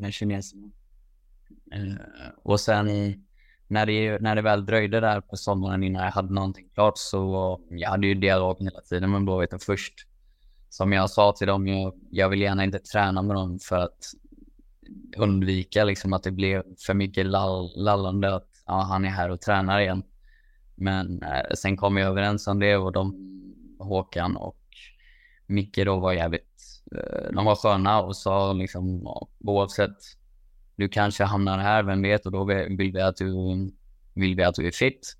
[0.00, 0.70] med kineserna.
[1.72, 1.94] Eh,
[2.42, 2.88] och sen
[3.68, 7.60] när det, när det väl dröjde där på sommaren innan jag hade någonting klart så
[7.70, 9.94] jag hade ju dialog hela tiden med Blåvitt först.
[10.68, 14.12] Som jag sa till dem, jag, jag vill gärna inte träna med dem för att
[15.16, 19.40] undvika liksom att det blev för mycket lall, lallande att ja, han är här och
[19.40, 20.02] tränar igen.
[20.74, 23.14] Men eh, sen kom jag överens om det och de,
[23.78, 24.58] Håkan och
[25.46, 26.62] Micke då var jävligt,
[26.96, 29.06] eh, de var sköna och sa liksom
[29.40, 30.17] oavsett
[30.78, 32.26] du kanske hamnar här, vem vet?
[32.26, 33.32] Och då vill vi att du,
[34.14, 35.16] vill vi att du är fit.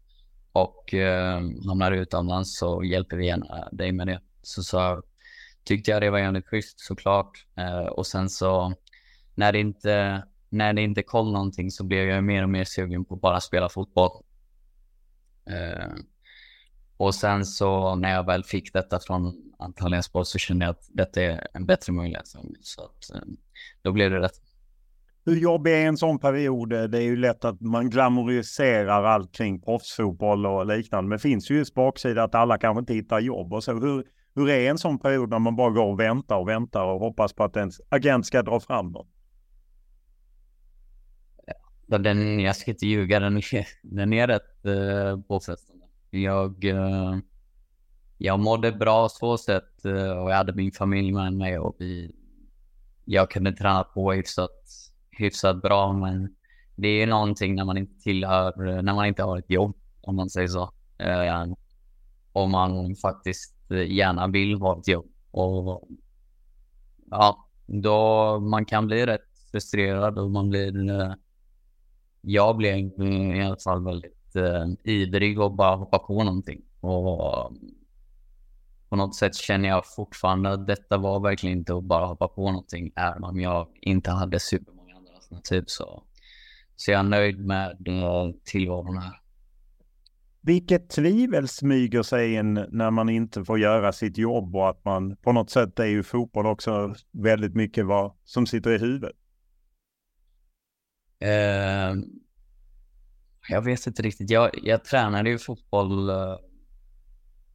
[0.53, 4.21] Och eh, hamnar du utomlands så hjälper vi gärna dig med det.
[4.42, 5.03] Så, så
[5.64, 7.47] tyckte jag det var jävligt schysst såklart.
[7.57, 8.75] Eh, och sen så
[9.35, 13.05] när det inte, när det inte kom någonting så blev jag mer och mer sugen
[13.05, 14.23] på att bara spela fotboll.
[15.51, 15.92] Eh,
[16.97, 20.88] och sen så när jag väl fick detta från Antalya Sport så kände jag att
[20.88, 22.57] detta är en bättre möjlighet för mig.
[22.61, 23.29] Så att, eh,
[23.83, 24.40] då blev det rätt.
[25.29, 26.73] Hur jobbig är en sån period?
[26.73, 31.09] Eh, det är ju lätt att man glamoriserar allt kring proffsfotboll och liknande.
[31.09, 33.73] Men det finns ju en baksida att alla kanske inte hittar jobb och så.
[33.73, 37.01] Hur, Hur är en sån period när man bara går och väntar och väntar och
[37.01, 39.09] hoppas på att ens agent ska dra fram något?
[41.87, 43.43] Den, jag ska inte ljuga, den,
[43.83, 45.85] den är rätt eh, påfrestande.
[46.11, 47.19] Jag, eh,
[48.19, 52.14] jag mådde bra så sätt eh, och jag hade min familj med mig och vi,
[53.05, 54.88] jag kunde träna på hyfsat,
[55.19, 56.35] hyfsat bra men
[56.77, 60.31] det är någonting när man inte tillhör, när man inte har ett jobb om man
[60.31, 60.73] säger så.
[61.03, 63.55] Uh, man faktiskt
[63.87, 65.07] gärna vill ha ett jobb.
[65.31, 65.89] Och
[67.11, 70.91] ja, då man kan bli rätt frustrerad och man blir...
[70.91, 71.15] Uh,
[72.21, 73.03] jag blir
[73.37, 76.63] i alla fall väldigt uh, ivrig och bara hoppa på någonting.
[76.81, 77.53] Och
[78.89, 82.51] på något sätt känner jag fortfarande att detta var verkligen inte att bara hoppa på
[82.51, 84.78] någonting, även om jag inte hade super
[85.31, 85.64] alternativ.
[85.67, 86.03] Så,
[86.77, 87.77] så jag är nöjd med
[88.45, 89.21] tillvaron här.
[90.41, 95.17] Vilket tvivel smyger sig in när man inte får göra sitt jobb och att man
[95.17, 99.17] på något sätt är ju fotboll också väldigt mycket vad som sitter i huvudet?
[101.25, 102.03] Uh,
[103.49, 104.31] jag vet inte riktigt.
[104.31, 106.37] Jag, jag tränade ju fotboll uh,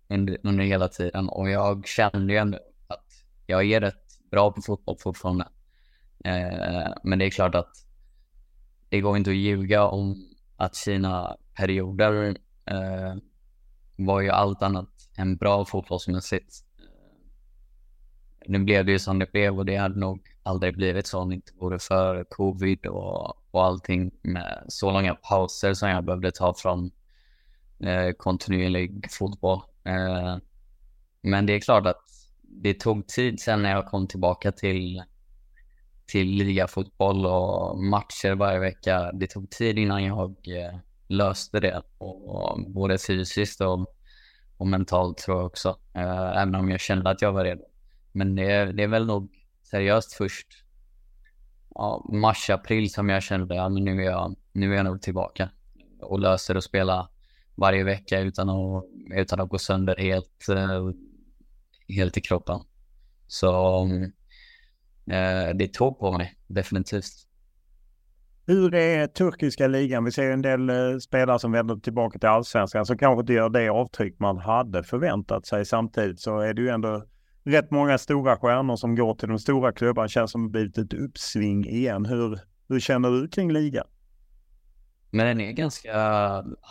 [0.09, 3.07] under, under hela tiden och jag kände ju ändå att
[3.47, 5.47] jag är rätt bra på fotboll fortfarande.
[6.23, 7.85] Eh, men det är klart att
[8.89, 13.15] det går inte att ljuga om att sina perioder eh,
[13.95, 16.55] var ju allt annat än bra fotbollsmässigt.
[18.45, 21.29] Nu blev det ju som det blev och det hade nog aldrig blivit så om
[21.29, 26.31] det inte vore för covid och, och allting med så långa pauser som jag behövde
[26.31, 26.91] ta från
[27.79, 29.61] eh, kontinuerlig fotboll.
[29.83, 30.37] Eh,
[31.21, 32.03] men det är klart att
[32.41, 35.03] det tog tid sen när jag kom tillbaka till,
[36.05, 39.11] till ligafotboll och matcher varje vecka.
[39.11, 41.81] Det tog tid innan jag eh, löste det.
[41.97, 43.87] Och, både fysiskt och,
[44.57, 45.77] och mentalt tror jag också.
[45.93, 47.63] Eh, även om jag kände att jag var redo.
[48.11, 49.29] Men det, det är väl nog
[49.63, 50.47] seriöst först
[51.75, 55.01] ja, mars, april som jag kände att ja, nu, är jag, nu är jag nog
[55.01, 55.49] tillbaka
[56.01, 57.09] och löser att spela
[57.55, 58.83] varje vecka utan att,
[59.15, 60.89] utan att gå sönder helt, eh,
[61.87, 62.59] helt i kroppen.
[63.27, 63.51] Så
[65.55, 67.27] det tog på mig, definitivt.
[68.45, 70.03] Hur är turkiska ligan?
[70.03, 73.49] Vi ser en del eh, spelare som vänder tillbaka till allsvenskan som kanske inte gör
[73.49, 75.65] det avtryck man hade förväntat sig.
[75.65, 77.03] Samtidigt så är det ju ändå
[77.43, 80.07] rätt många stora stjärnor som går till de stora klubbarna.
[80.07, 82.05] Känns som det blivit ett uppsving igen.
[82.05, 82.39] Hur,
[82.69, 83.87] hur känner du kring ligan?
[85.11, 85.93] Men den är ganska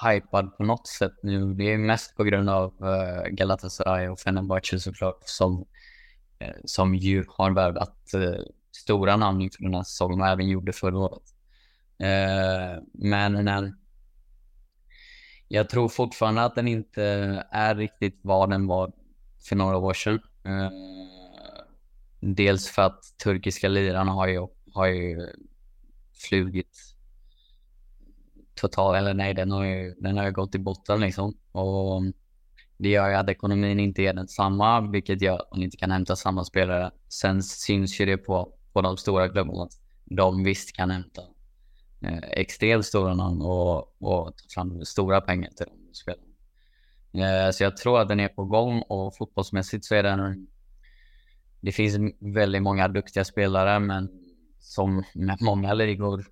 [0.06, 1.54] hypad på något sätt nu.
[1.54, 5.64] Det är mest på grund av uh, Galatasaray och Fenerbahce såklart som,
[6.42, 10.72] Eh, som ju har värvat eh, stora namn inför den här säsongen och även gjorde
[10.72, 11.34] förra året.
[11.98, 13.74] Eh, men när,
[15.48, 17.04] jag tror fortfarande att den inte
[17.50, 18.92] är riktigt vad den var
[19.48, 20.20] för några år sedan.
[20.44, 20.70] Eh,
[22.20, 25.28] dels för att turkiska lirarna har ju, har ju
[26.28, 26.78] flugit
[28.54, 31.36] totalt, eller nej, den har ju, den har ju gått i botten liksom.
[31.52, 32.02] Och
[32.82, 36.16] det gör ju att ekonomin inte är densamma, vilket gör att man inte kan hämta
[36.16, 36.90] samma spelare.
[37.08, 39.72] Sen syns ju det på, på de stora klubbarna att
[40.04, 41.22] de visst kan hämta
[42.00, 46.22] eh, extremt stora namn och, och ta fram stora pengar till de spelarna.
[47.12, 50.46] Eh, så jag tror att den är på gång och fotbollsmässigt så är den...
[51.60, 54.08] Det finns väldigt många duktiga spelare, men
[54.60, 56.24] som med många ligor,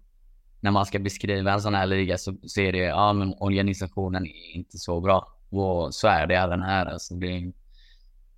[0.61, 4.27] när man ska beskriva en sån här liga så, så är det, ja men organisationen
[4.27, 5.40] är inte så bra.
[5.51, 6.87] Och så är det även här.
[6.87, 7.53] Alltså det,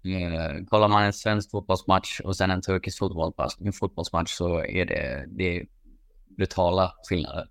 [0.04, 4.86] eh, kollar man en svensk fotbollsmatch och sen en turkisk fotbollsmatch, en fotbollsmatch så är
[4.86, 5.66] det, det
[6.36, 7.48] brutala skillnader.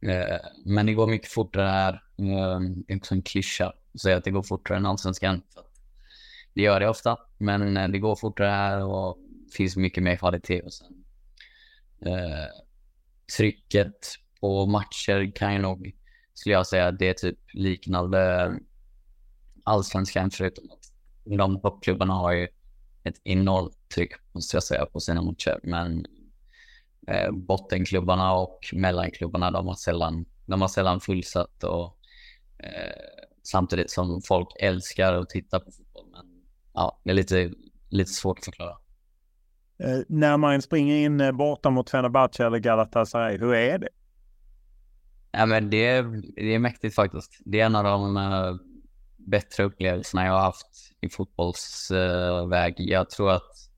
[0.00, 1.92] Eh, men det går mycket fortare här.
[2.18, 5.42] Eh, det är också en klyscha att säga att det går fortare än allsvenskan.
[6.54, 9.18] Det gör det ofta, men eh, det går fortare här och
[9.56, 10.62] finns mycket mer kvalitet.
[10.62, 11.04] Och sen,
[12.06, 12.46] eh,
[13.36, 13.96] trycket
[14.40, 15.92] på matcher kan jag nog,
[16.34, 18.52] skulle jag säga, det är typ liknande
[19.66, 20.92] allsvenskan förutom att
[21.24, 22.48] de toppklubbarna har ju
[23.04, 25.60] ett enormt tryck, måste jag säga, på sina matcher.
[25.62, 26.06] Men
[27.08, 31.98] eh, bottenklubbarna och mellanklubbarna, de har sällan, de har sällan fullsatt och
[32.58, 32.92] eh,
[33.42, 36.06] samtidigt som folk älskar att titta på fotboll.
[36.12, 36.26] Men
[36.74, 37.52] ja, det är lite,
[37.88, 38.76] lite svårt att förklara.
[39.78, 43.88] Eh, när man springer in eh, borta mot Fenerbahce eller Galatasaray, hur är det?
[45.32, 47.40] Ja, men det, är, det är mäktigt faktiskt.
[47.44, 48.56] Det är en av de uh,
[49.26, 52.74] bättre upplevelserna jag har haft i fotbollsväg.
[52.78, 53.70] Jag tror att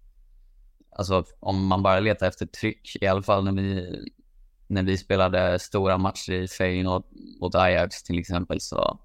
[0.91, 3.99] alltså om man bara letar efter tryck, i alla fall när vi,
[4.67, 7.05] när vi spelade stora matcher i Feyenoord
[7.41, 9.01] mot Ajax till exempel, så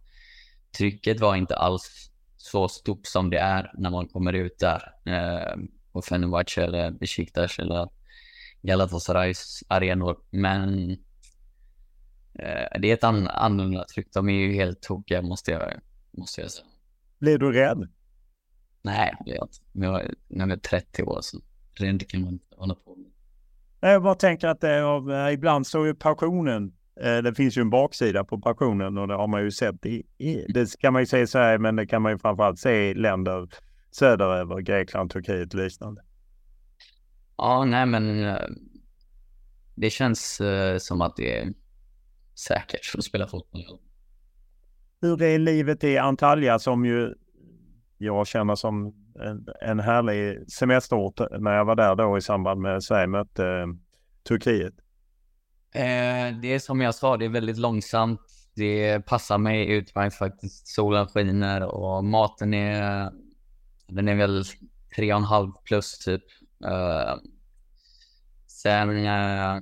[0.78, 5.56] trycket var inte alls så stort som det är när man kommer ut där eh,
[5.92, 7.90] på Fenerbahce eller Besiktas eller
[8.62, 10.18] Galatasarays arenor.
[10.30, 10.92] Men
[12.40, 14.08] eh, det är ett an annorlunda tryck.
[14.14, 15.74] De är ju helt tokiga måste jag,
[16.14, 16.68] måste jag säga.
[17.20, 17.88] Blir du rädd?
[18.82, 20.18] Nej, det blir jag inte.
[20.28, 21.40] Jag är 30 år, så
[21.74, 23.12] rädd kan man inte hålla på med.
[23.80, 27.62] Jag bara tänker att det är eh, ibland så är passionen Eh, det finns ju
[27.62, 31.02] en baksida på passionen och det har man ju sett i, i det kan man
[31.02, 33.50] ju se i Sverige men det kan man ju framförallt se i länder
[33.92, 36.02] söderöver, Grekland, Turkiet och liknande.
[37.38, 38.48] Ja, nej men eh,
[39.76, 40.42] det känns
[40.80, 41.54] som att det är
[42.36, 43.80] säkert för att spela fotboll.
[45.04, 47.14] Hur är livet i Antalya som ju
[47.98, 52.84] jag känner som en, en härlig semesterort när jag var där då i samband med
[52.84, 53.68] Sverige mötte eh,
[54.28, 54.74] Turkiet?
[55.76, 58.22] Eh, det är som jag sa, det är väldigt långsamt.
[58.56, 60.68] Det passar mig utmärkt faktiskt.
[60.68, 63.12] Solen skiner och maten är,
[63.88, 64.44] den är väl
[64.96, 66.24] tre och en halv plus typ.
[66.66, 67.16] Eh,
[68.48, 69.62] sen eh,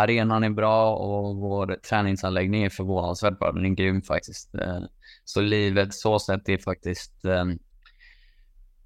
[0.00, 3.52] arenan är bra och vår träningsanläggning är förvånansvärt bra.
[3.52, 4.54] Den är grym faktiskt.
[4.54, 4.80] Eh,
[5.24, 7.44] så livet så sett är faktiskt, eh,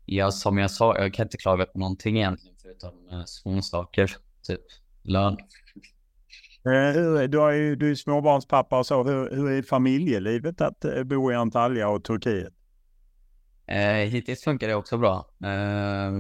[0.05, 4.61] ja som jag sa, jag kan inte klaga på någonting egentligen förutom eh, småsaker, typ
[5.03, 5.37] lön.
[6.63, 9.05] Du, är ju, du är småbarnspappa och så.
[9.05, 12.53] Hur, hur är familjelivet att bo i Antalya och Turkiet?
[13.67, 15.27] Eh, hittills funkar det också bra.
[15.45, 16.13] Eh,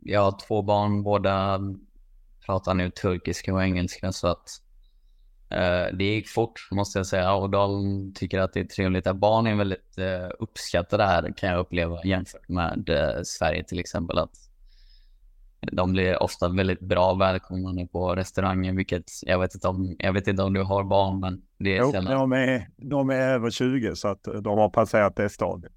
[0.00, 1.60] jag har två barn, båda
[2.46, 4.48] pratar nu turkiska och engelska så att
[5.50, 9.12] eh, det gick fort måste jag säga och de tycker att det är trevligt.
[9.12, 14.18] Barn är väldigt eh, uppskattade här kan jag uppleva jämfört med eh, Sverige till exempel.
[14.18, 14.34] Att
[15.72, 20.28] de blir ofta väldigt bra välkomnande på restaurangen, vilket jag vet inte om, jag vet
[20.28, 23.96] inte om du har barn, men det är jo, De är, de är över 20
[23.96, 25.72] så att de har passerat det stadiet.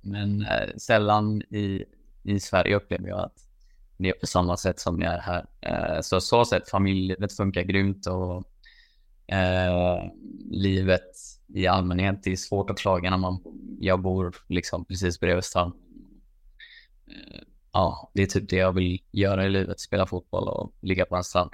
[0.00, 1.84] Men eh, sällan i,
[2.22, 3.41] i Sverige upplever jag att
[4.02, 5.46] det är på samma sätt som jag är här.
[5.60, 8.44] Eh, så så sätt familjelivet funkar grymt och
[9.34, 10.04] eh,
[10.50, 11.10] livet
[11.54, 13.38] i allmänhet, det är svårt att klaga när man,
[13.80, 15.72] jag bor liksom precis bredvid stan.
[17.06, 17.40] Eh,
[17.72, 19.80] ja, det är typ det jag vill göra i livet.
[19.80, 21.50] Spela fotboll och ligga på en strand.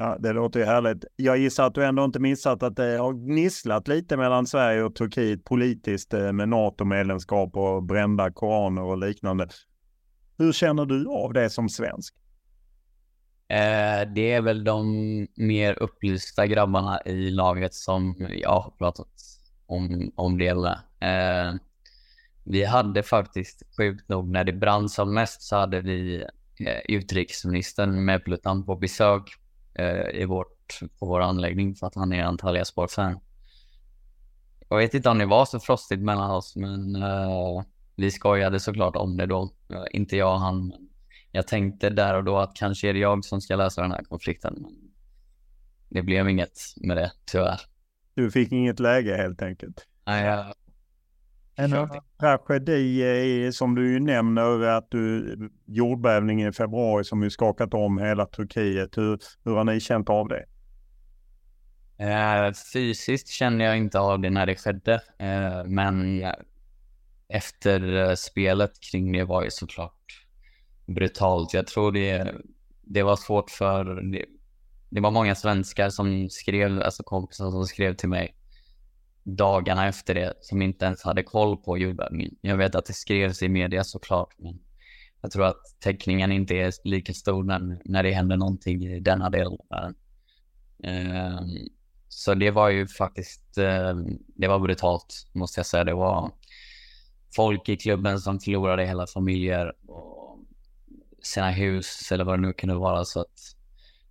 [0.00, 1.04] Ja, det låter ju härligt.
[1.16, 4.94] Jag gissar att du ändå inte missat att det har gnisslat lite mellan Sverige och
[4.94, 9.48] Turkiet politiskt eh, med NATO-medlemskap och brända koraner och liknande.
[10.38, 12.14] Hur känner du av det som svensk?
[13.48, 14.86] Eh, det är väl de
[15.36, 19.08] mer upplysta grabbarna i laget som jag har pratat
[19.66, 20.80] om, om det med.
[21.00, 21.54] Eh,
[22.44, 26.24] vi hade faktiskt, sjukt nog, när det brann som mest så hade vi
[26.60, 29.22] eh, utrikesministern Plutan på besök
[29.74, 33.20] eh, i vårt, på vår anläggning för att han är Antalya Sport-fan.
[34.68, 37.62] Jag vet inte om det var så frostigt mellan oss, men eh,
[37.98, 39.50] vi skojade såklart om det då.
[39.92, 40.72] inte jag och han.
[41.32, 44.04] Jag tänkte där och då att kanske är det jag som ska lösa den här
[44.04, 44.54] konflikten.
[44.60, 44.72] Men
[45.88, 47.60] det blev inget med det, tyvärr.
[48.14, 49.86] Du fick inget läge helt enkelt?
[50.06, 50.54] Nej, jag
[51.58, 51.88] en
[52.20, 58.26] tragedi som du ju nämner att du jordbävningen i februari som ju skakat om hela
[58.26, 58.96] Turkiet.
[58.96, 60.44] Hur, hur har ni känt av det?
[61.98, 66.24] Eh, fysiskt känner jag inte av det när det skedde, eh, men
[67.28, 70.26] efter eh, spelet kring det var ju såklart
[70.86, 71.54] brutalt.
[71.54, 72.34] Jag tror det,
[72.82, 74.12] det var svårt för...
[74.12, 74.24] Det,
[74.90, 78.34] det var många svenskar som skrev, alltså kompisar som skrev till mig
[79.36, 82.36] dagarna efter det som inte ens hade koll på jordbävningen.
[82.40, 84.58] Jag vet att det skrevs i media såklart, men
[85.20, 89.30] jag tror att täckningen inte är lika stor när, när det händer någonting i denna
[89.30, 89.94] del av världen.
[90.84, 91.68] Um,
[92.08, 95.84] så det var ju faktiskt, um, det var brutalt måste jag säga.
[95.84, 96.32] Det var
[97.36, 100.38] folk i klubben som förlorade hela familjer och
[101.22, 103.04] sina hus eller vad det nu kunde vara.
[103.04, 103.54] Så att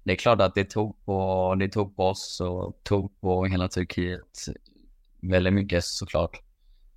[0.04, 3.68] det är klart att det tog på, det tog på oss och tog på hela
[3.68, 4.46] Turkiet
[5.22, 6.42] väldigt mycket såklart.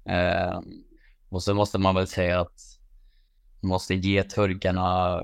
[0.05, 0.61] Eh,
[1.29, 2.61] och så måste man väl säga att
[3.61, 5.21] man måste ge turkarna,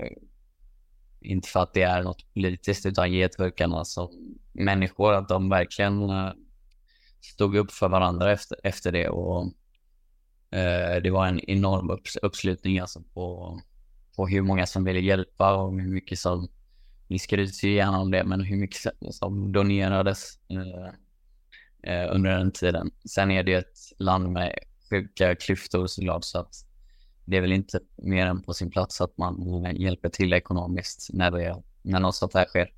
[1.20, 6.10] inte för att det är något politiskt, utan ge turkarna som människor att de verkligen
[6.10, 6.32] eh,
[7.20, 9.08] stod upp för varandra efter, efter det.
[9.08, 9.52] Och
[10.50, 13.58] eh, det var en enorm upps uppslutning alltså på,
[14.16, 16.48] på hur många som ville hjälpa och hur mycket som,
[17.08, 20.38] ni skryts ju gärna om det, men hur mycket som donerades.
[20.48, 20.92] Eh,
[21.86, 22.90] eh, under den tiden.
[23.04, 24.58] Sen är det ett land med
[24.90, 26.54] sjuka klyftor såklart, så att
[27.24, 31.08] det är väl inte mer än på sin plats att man eh, hjälper till ekonomiskt
[31.12, 32.72] när, det, när något sånt här sker.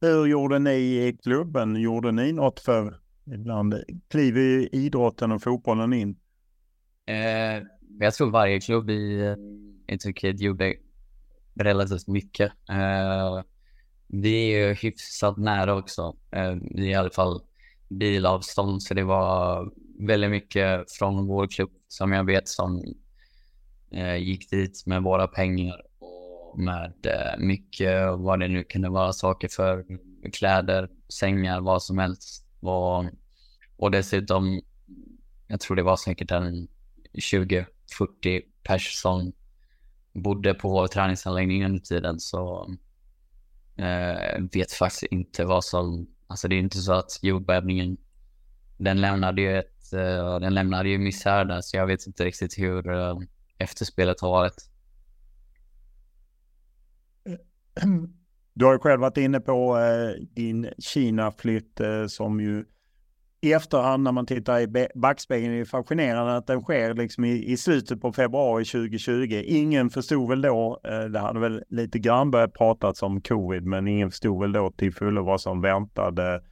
[0.00, 1.76] Hur gjorde ni i klubben?
[1.76, 3.74] Gjorde ni något för, ibland
[4.08, 6.16] kliver ju idrotten och fotbollen in
[7.06, 7.62] Eh,
[7.98, 9.34] jag tror varje klubb i,
[9.86, 10.74] i Turkiet gjorde
[11.54, 12.52] relativt mycket.
[12.70, 13.42] Eh,
[14.08, 16.16] vi är ju hyfsat nära också.
[16.30, 17.42] Eh, I alla fall
[17.88, 22.84] bilavstånd, så det var väldigt mycket från vår klubb som jag vet som
[23.90, 29.12] eh, gick dit med våra pengar och med eh, mycket vad det nu kunde vara
[29.12, 29.84] saker för
[30.32, 32.46] kläder, sängar, vad som helst.
[32.60, 33.04] Och,
[33.76, 34.60] och dessutom,
[35.46, 36.68] jag tror det var säkert en
[37.14, 37.66] 20-40
[38.62, 39.32] pers som
[40.12, 42.74] bodde på vår träningsanläggning under tiden så
[43.76, 47.96] eh, vet faktiskt inte vad som, alltså det är inte så att jordbävningen,
[48.76, 52.58] den lämnade ju ett, eh, den lämnade ju misär där så jag vet inte riktigt
[52.58, 53.18] hur eh,
[53.58, 54.70] efterspelet har varit.
[58.54, 62.64] Du har ju själv varit inne på eh, din Kina-flytt eh, som ju
[63.44, 67.52] i efterhand när man tittar i backspegeln är det fascinerande att den sker liksom i,
[67.52, 69.42] i slutet på februari 2020.
[69.46, 73.88] Ingen förstod väl då, eh, det hade väl lite grann börjat pratas om covid, men
[73.88, 76.42] ingen förstod väl då till fullo vad som väntade.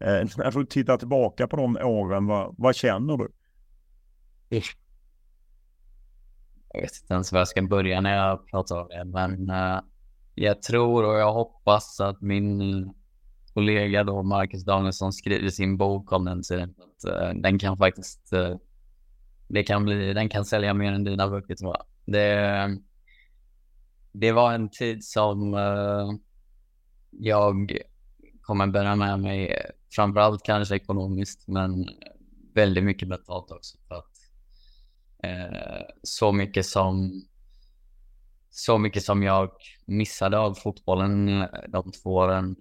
[0.00, 3.28] När du tittar tillbaka på de åren, vad, vad känner du?
[6.72, 9.80] Jag vet inte ens var jag ska börja när jag pratar om det, men eh,
[10.34, 12.60] jag tror och jag hoppas att min
[13.54, 16.74] kollega då, Marcus Danielsson, skriver sin bok om den tiden.
[16.78, 18.56] Att, uh, den kan faktiskt, uh,
[19.48, 21.84] det kan bli, den kan sälja mer än dina böcker tror jag.
[22.14, 22.78] Det,
[24.12, 26.10] det var en tid som uh,
[27.10, 27.78] jag
[28.40, 29.56] kommer bära med mig,
[29.94, 31.88] framförallt kanske ekonomiskt, men
[32.54, 33.78] väldigt mycket mentalt också.
[33.88, 34.06] För att,
[36.02, 37.22] så mycket som
[38.50, 39.50] så mycket som jag
[39.86, 42.56] missade av fotbollen de två åren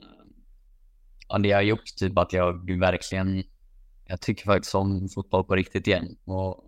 [1.29, 3.43] ja, det har gjort typ att jag verkligen,
[4.05, 6.17] jag tycker faktiskt om fotboll på riktigt igen.
[6.25, 6.63] Och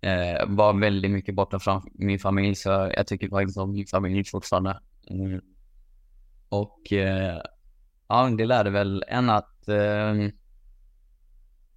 [0.00, 4.24] eh, var väldigt mycket borta från min familj, så jag tycker faktiskt om min familj
[4.24, 4.80] fortfarande.
[5.10, 5.40] Mm.
[6.48, 7.40] Och eh,
[8.08, 10.14] ja, det lärde väl en att eh,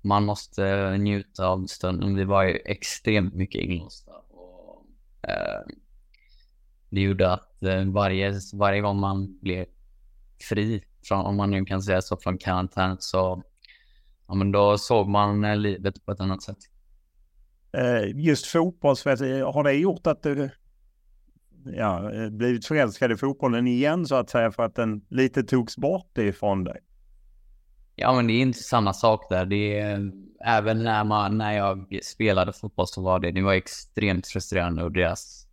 [0.01, 2.15] man måste njuta av stunden.
[2.15, 4.11] Vi var ju extremt mycket inlåsta.
[4.11, 4.85] Och,
[5.29, 5.61] eh,
[6.89, 9.65] det gjorde att eh, varje, varje gång man blev
[10.49, 13.43] fri från, om man nu kan säga så, från karantän så
[14.27, 16.57] ja, men då såg man eh, livet på ett annat sätt.
[17.77, 20.49] Eh, just fotbollsmässigt, har det gjort att du
[21.65, 25.77] ja, eh, blivit förälskad i fotbollen igen så att säga för att den lite togs
[25.77, 26.79] bort ifrån dig?
[27.95, 29.45] Ja, men det är inte samma sak där.
[29.45, 30.11] Det är,
[30.45, 34.91] även när, man, när jag spelade fotboll så var det, det var extremt frustrerande och
[34.91, 35.47] deras,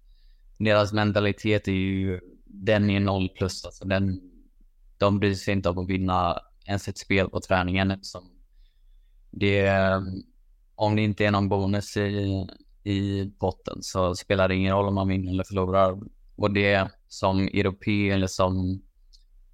[0.59, 3.64] deras mentalitet är ju, den är noll plus.
[3.64, 4.20] Alltså den,
[5.01, 8.22] de bryr sig inte om att vinna ens ett spel på träningen liksom.
[9.30, 10.01] det, eh,
[10.74, 12.46] om det inte är någon bonus i,
[12.84, 15.98] i potten så spelar det ingen roll om man vinner eller förlorar.
[16.36, 18.82] Och det som europé eller som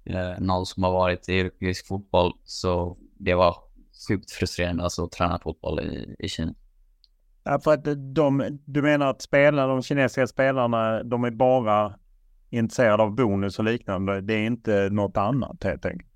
[0.05, 3.55] eh, någon som har varit i europeisk fotboll så det var
[4.07, 6.53] sjukt frustrerande alltså att träna fotboll i, i Kina.
[7.43, 11.99] Ja, för att de, du menar att spelarna, de kinesiska spelarna, de är bara
[12.49, 14.21] intresserad av bonus och liknande.
[14.21, 16.11] Det är inte något annat helt enkelt.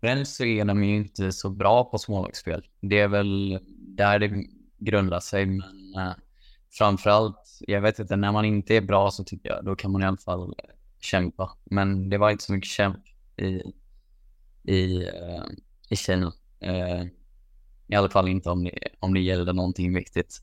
[0.00, 2.66] Främst så är de ju inte så bra på smålagsspel.
[2.80, 4.44] Det är väl där det
[4.78, 5.46] grundar sig.
[5.46, 6.12] Men äh,
[6.70, 10.02] framförallt, jag vet inte, när man inte är bra så tycker jag då kan man
[10.02, 10.54] i alla fall
[11.00, 11.50] kämpa.
[11.64, 12.98] Men det var inte så mycket kämp
[13.36, 13.62] i,
[14.72, 15.44] i, äh,
[15.88, 16.32] i Kina.
[16.60, 17.04] Äh,
[17.86, 20.42] I alla fall inte om det, om det gällde någonting viktigt.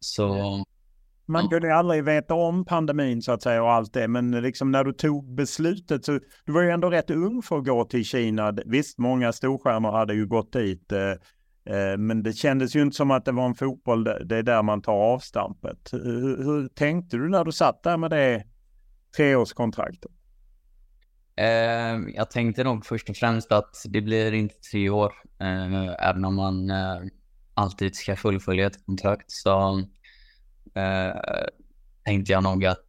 [0.00, 0.64] Så
[1.26, 4.08] man kunde aldrig veta om pandemin så att säga och allt det.
[4.08, 7.64] Men liksom när du tog beslutet så du var ju ändå rätt ung för att
[7.64, 8.54] gå till Kina.
[8.66, 10.92] Visst, många storstjärnor hade ju gått dit.
[10.92, 11.10] Eh,
[11.76, 14.62] eh, men det kändes ju inte som att det var en fotboll, det är där
[14.62, 15.88] man tar avstampet.
[15.92, 18.44] Hur, hur tänkte du när du satt där med det
[19.16, 20.10] treårskontraktet?
[21.36, 25.12] Eh, jag tänkte nog först och främst att det blir inte tre år,
[26.00, 26.70] även om man
[27.54, 29.30] alltid ska fullfölja ett kontrakt.
[29.30, 29.82] Så
[30.76, 31.46] eh,
[32.04, 32.84] tänkte jag nog att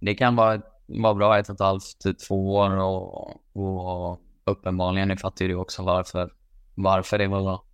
[0.00, 5.16] det kan vara, vara bra ett och ett halvt till två år och, och uppenbarligen
[5.16, 6.32] fattar ju du också varför,
[6.74, 7.64] varför det var bra.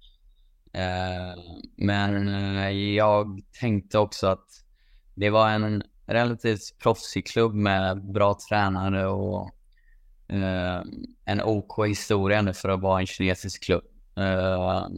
[0.72, 1.42] Eh,
[1.76, 4.46] men eh, jag tänkte också att
[5.14, 9.50] det var en relativt proffsig klubb med bra tränare och
[10.28, 10.82] eh,
[11.24, 13.84] en OK historia för att vara en kinesisk klubb.
[14.16, 14.88] Eh,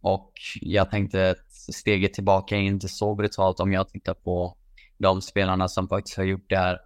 [0.00, 4.56] och jag tänkte att steget tillbaka är inte så brutalt om jag tittar på
[4.98, 6.80] de spelarna som faktiskt har gjort det här.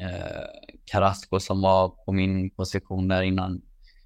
[0.00, 0.44] Eh,
[0.84, 3.62] Carrasco som var på min position där innan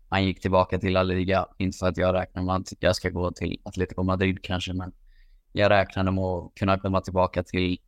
[0.08, 1.46] han gick tillbaka till La Liga.
[1.58, 4.92] Inte för att jag räknar med att jag ska gå till Atletico Madrid kanske, men
[5.52, 7.78] jag räknade med att kunna komma tillbaka till,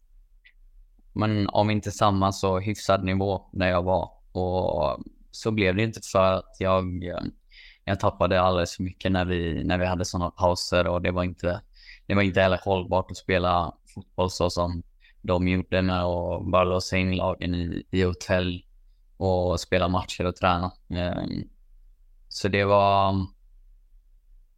[1.12, 4.10] men om inte samma så hyfsad nivå där jag var.
[4.32, 7.20] Och så blev det inte för att jag, eh,
[7.90, 11.24] jag tappade alldeles för mycket när vi, när vi hade sådana pauser och det var
[11.24, 11.60] inte,
[12.06, 14.82] det var inte heller hållbart att spela fotboll så som
[15.22, 18.64] de gjorde med att bara låsa in lagen i, i hotell
[19.16, 20.72] och spela matcher och träna.
[20.90, 21.48] Ehm,
[22.28, 23.26] så det var...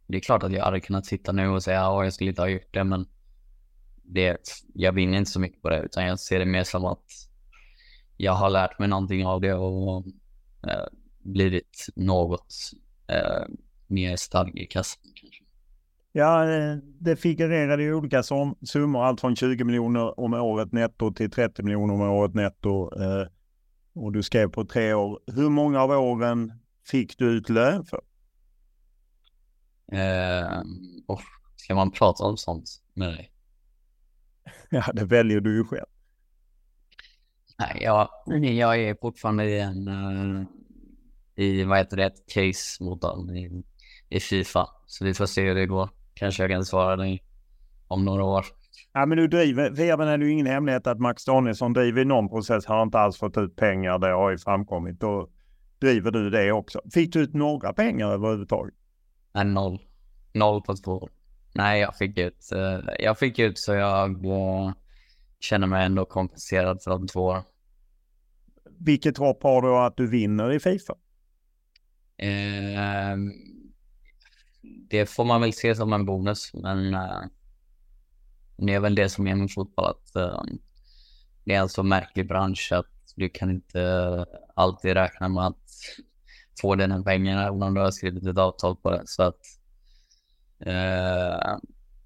[0.07, 2.41] Det är klart att jag hade kunnat sitta nu och säga att jag skulle inte
[2.41, 3.05] ha gjort det, men
[4.03, 4.37] det,
[4.73, 7.05] jag vinner inte så mycket på det, utan jag ser det mer som att
[8.17, 10.05] jag har lärt mig någonting av det och
[10.67, 10.85] eh,
[11.23, 12.53] blivit något
[13.07, 13.45] eh,
[13.87, 15.03] mer stark i kassan.
[16.15, 18.23] Ja, eh, det figurerade ju olika
[18.65, 23.01] summor, allt från 20 miljoner om året netto till 30 miljoner om året netto.
[23.01, 23.27] Eh,
[23.95, 25.19] och du skrev på tre år.
[25.27, 26.53] Hur många av åren
[26.87, 28.01] fick du ut lön för?
[29.91, 30.61] Eh,
[31.07, 31.21] oh,
[31.55, 33.29] ska man prata om sånt med dig?
[34.69, 35.85] Ja, det väljer du ju själv.
[37.59, 38.09] Nej, jag,
[38.43, 40.45] jag är fortfarande i en, uh,
[41.35, 43.63] i vad heter det, ett case mot dem i,
[44.09, 44.67] i Fifa.
[44.85, 45.89] Så vi får se hur det går.
[46.13, 47.23] Kanske jag kan svara dig
[47.87, 48.45] om några år.
[48.93, 52.29] Ja, men du driver, även är det ju ingen hemlighet att Max Danielsson driver någon
[52.29, 54.99] process, har inte alls fått ut pengar, det har ju framkommit.
[54.99, 55.29] Då
[55.79, 56.81] driver du det också.
[56.93, 58.73] Fick du ut några pengar överhuvudtaget?
[59.33, 59.79] Nej, noll.
[60.33, 61.09] Noll på två år.
[61.53, 64.71] Nej, jag fick ut, uh, jag fick ut så jag uh,
[65.39, 67.43] känner mig ändå kompenserad för de två åren.
[68.79, 70.95] Vilket hopp har du att du vinner i Fifa?
[72.17, 73.31] Ehm,
[74.89, 77.23] det får man väl se som en bonus, men uh,
[78.57, 80.43] det är väl det som är med fotboll, att uh,
[81.43, 82.85] det är alltså en så märklig bransch att
[83.15, 85.69] du kan inte alltid räkna med att
[86.61, 89.03] få den här även om du har skrivit ett avtal på det.
[89.05, 89.39] Så att
[90.61, 91.57] uh,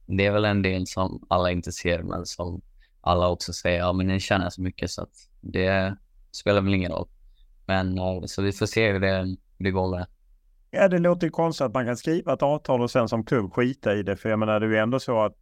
[0.06, 2.62] det är väl en del som alla inte ser, men som
[3.02, 5.98] alla också säger, ja men ni tjänar så mycket så att det
[6.32, 7.08] spelar väl ingen roll.
[7.66, 9.36] Men uh, så vi får se hur det,
[9.72, 10.08] går med
[10.72, 13.54] Ja, det låter ju konstigt att man kan skriva ett avtal och sen som klubb
[13.54, 14.18] skita i det.
[14.18, 15.36] För jag menar, det är ju ändå så att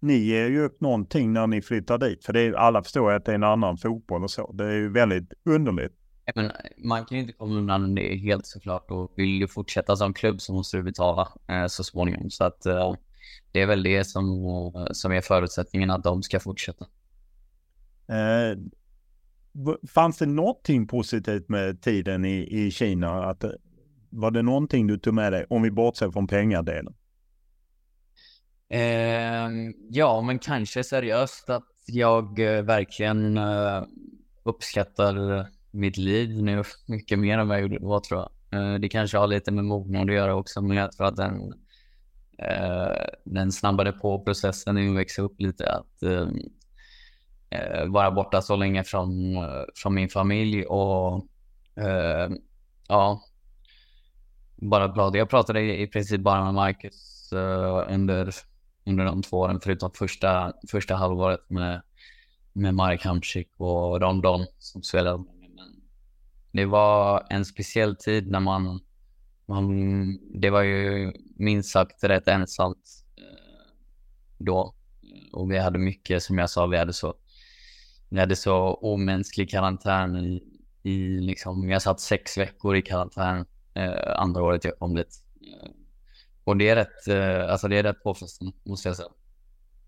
[0.00, 2.24] ni ger ju upp någonting när ni flyttar dit.
[2.24, 4.52] För det är, alla förstår att det är en annan fotboll och så.
[4.52, 5.92] Det är ju väldigt underligt.
[6.34, 6.52] Men
[6.84, 8.90] man kan ju inte komma undan det helt såklart.
[8.90, 12.30] Och vill du fortsätta som klubb så måste du betala eh, så småningom.
[12.30, 12.94] Så att eh,
[13.52, 16.86] det är väl det som, som är förutsättningen att de ska fortsätta.
[18.08, 18.58] Eh,
[19.94, 23.24] fanns det någonting positivt med tiden i, i Kina?
[23.24, 23.50] Att, eh,
[24.10, 26.94] var det någonting du tog med dig, om vi bortser från pengadelen?
[28.70, 29.48] Eh,
[29.90, 33.82] ja, men kanske seriöst att jag eh, verkligen eh,
[34.42, 38.30] uppskattar mitt liv nu mycket mer än vad jag gjorde då tror jag.
[38.60, 41.52] Eh, det kanske har lite med mognad att göra också, men jag tror att den,
[42.38, 45.72] eh, den snabbade på processen när jag växte upp lite.
[45.72, 46.38] Att ehm,
[47.50, 49.36] Eh, vara borta så länge från,
[49.74, 51.26] från min familj och
[51.76, 52.30] eh,
[52.88, 53.22] ja,
[54.56, 55.18] bara prata.
[55.18, 58.34] Jag pratade i, princip bara med Marcus eh, under
[58.86, 61.82] under de två åren, förutom första, första halvåret med,
[62.52, 65.18] med Marek Hamsik och Rondon som spelade.
[65.18, 65.82] Men
[66.52, 68.80] det var en speciell tid när man,
[69.46, 69.68] man
[70.40, 73.04] det var ju minst sagt rätt ensamt
[74.38, 74.74] då.
[75.32, 77.14] Och vi hade mycket, som jag sa, vi hade så,
[78.08, 80.42] vi hade så omänsklig karantän i,
[80.82, 83.44] i liksom, jag satt sex veckor i karantän
[83.74, 85.24] eh, andra året jag kom dit.
[85.40, 85.70] Eh,
[86.44, 89.08] och det är rätt, eh, alltså det är rätt påfrestande, måste jag säga.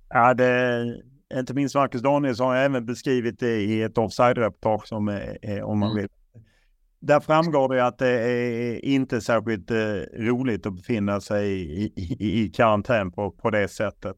[0.09, 1.03] Ja, det,
[1.35, 5.91] inte minst Marcus Danielsson har även beskrivit det i ett offside-reportage som är, om man
[5.91, 6.03] mm.
[6.03, 6.11] vill.
[7.01, 9.77] Där framgår det att det är inte särskilt eh,
[10.19, 14.17] roligt att befinna sig i, i, i karantän på, på det sättet.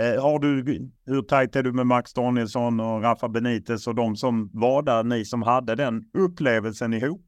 [0.00, 4.16] Eh, har du, hur tajt är du med Max Danielsson och Rafa Benitez och de
[4.16, 7.26] som var där, ni som hade den upplevelsen ihop?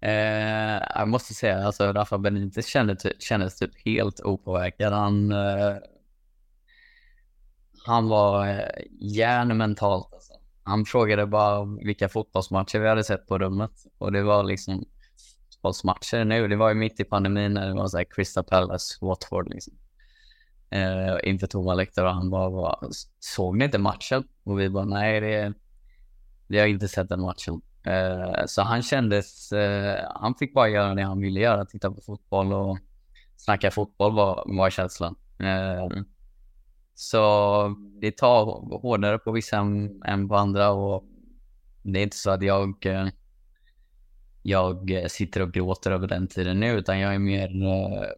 [0.00, 4.92] Eh, jag måste säga, alltså Rafa Benitez kändes, kändes typ helt opåverkad.
[4.92, 5.76] Han, eh,
[7.86, 9.80] han var eh.
[9.80, 10.32] Alltså.
[10.62, 13.72] Han frågade bara vilka fotbollsmatcher vi hade sett på rummet.
[13.98, 14.84] Och det var liksom
[15.52, 16.48] fotbollsmatcher nu.
[16.48, 19.74] Det var ju mitt i pandemin när det var så här Crystal Palace, Watford liksom.
[20.70, 22.78] Eh, inför tomma läktare och han bara, bara,
[23.18, 24.24] såg ni inte matchen?
[24.44, 25.52] Och vi bara, nej det,
[26.46, 27.60] vi har inte sett den matchen.
[27.84, 32.00] Eh, så han kändes, eh, han fick bara göra det han ville göra, titta på
[32.00, 32.78] fotboll och
[33.36, 35.16] snacka fotboll var, var känslan.
[35.38, 36.02] Eh,
[36.94, 38.44] så det tar
[38.80, 41.04] hårdare på vissa än, än på andra och
[41.82, 43.08] det är inte så att jag eh,
[44.42, 47.62] jag sitter och gråter över den tiden nu, utan jag är mer...
[47.62, 48.08] Eh,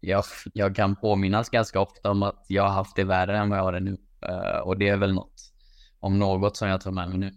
[0.00, 3.58] jag, jag kan påminnas ganska ofta om att jag har haft det värre än vad
[3.58, 3.96] jag har det nu.
[4.28, 5.52] Uh, och det är väl något,
[6.00, 7.32] om något, som jag tar med mig nu.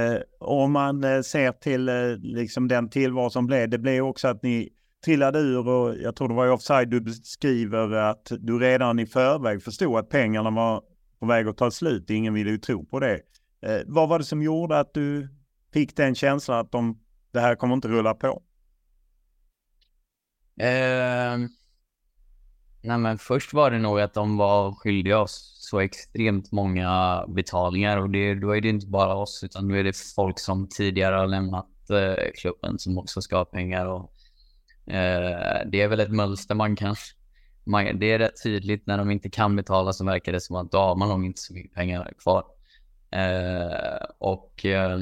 [0.00, 1.90] Uh, om man uh, ser till
[2.22, 4.68] liksom den tillvaro som blev, det blev också att ni
[5.04, 9.06] trillade ur och jag tror det var i offside du beskriver att du redan i
[9.06, 10.82] förväg förstod att pengarna var
[11.20, 12.10] på väg att ta slut.
[12.10, 13.20] Ingen ville ju tro på det.
[13.86, 15.28] Vad var det som gjorde att du
[15.72, 16.98] fick den känslan att de,
[17.32, 18.42] det här kommer inte rulla på?
[20.60, 21.38] Eh,
[22.82, 27.98] nej men först var det nog att de var skyldiga oss så extremt många betalningar
[27.98, 31.16] och det, då är det inte bara oss utan då är det folk som tidigare
[31.16, 34.12] har lämnat eh, klubben som också ska ha pengar och
[34.94, 36.96] eh, det är väl ett mönster man kan
[37.64, 40.72] man, det är rätt tydligt när de inte kan betala så verkar det som att
[40.72, 42.44] då har man nog inte så mycket pengar kvar.
[43.10, 45.00] Eh, och eh,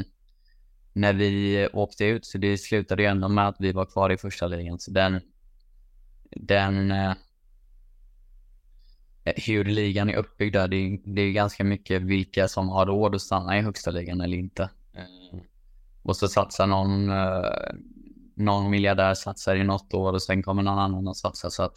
[0.92, 4.16] när vi åkte ut så det slutade ju ändå med att vi var kvar i
[4.16, 4.78] första ligan.
[4.78, 5.20] Så den,
[6.36, 7.12] den eh,
[9.24, 13.22] hur ligan är uppbyggd där, det, det är ganska mycket vilka som har råd att
[13.22, 14.62] stanna i högsta ligan eller inte.
[14.94, 15.38] Eh,
[16.02, 17.74] och så satsar någon, eh,
[18.34, 21.50] någon miljardär satsar i något år och sen kommer någon annan att satsa.
[21.50, 21.74] Så att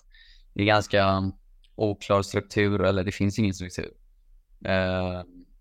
[0.53, 1.31] det är ganska
[1.75, 3.91] oklar struktur, eller det finns ingen struktur.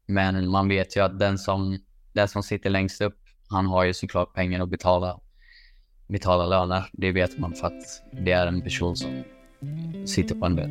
[0.06, 1.78] Men man vet ju att den som,
[2.12, 3.18] den som sitter längst upp,
[3.48, 5.20] han har ju såklart pengar att betala,
[6.06, 6.84] betala löner.
[6.92, 9.24] Det vet man för att det är en person som
[10.06, 10.70] sitter på en del.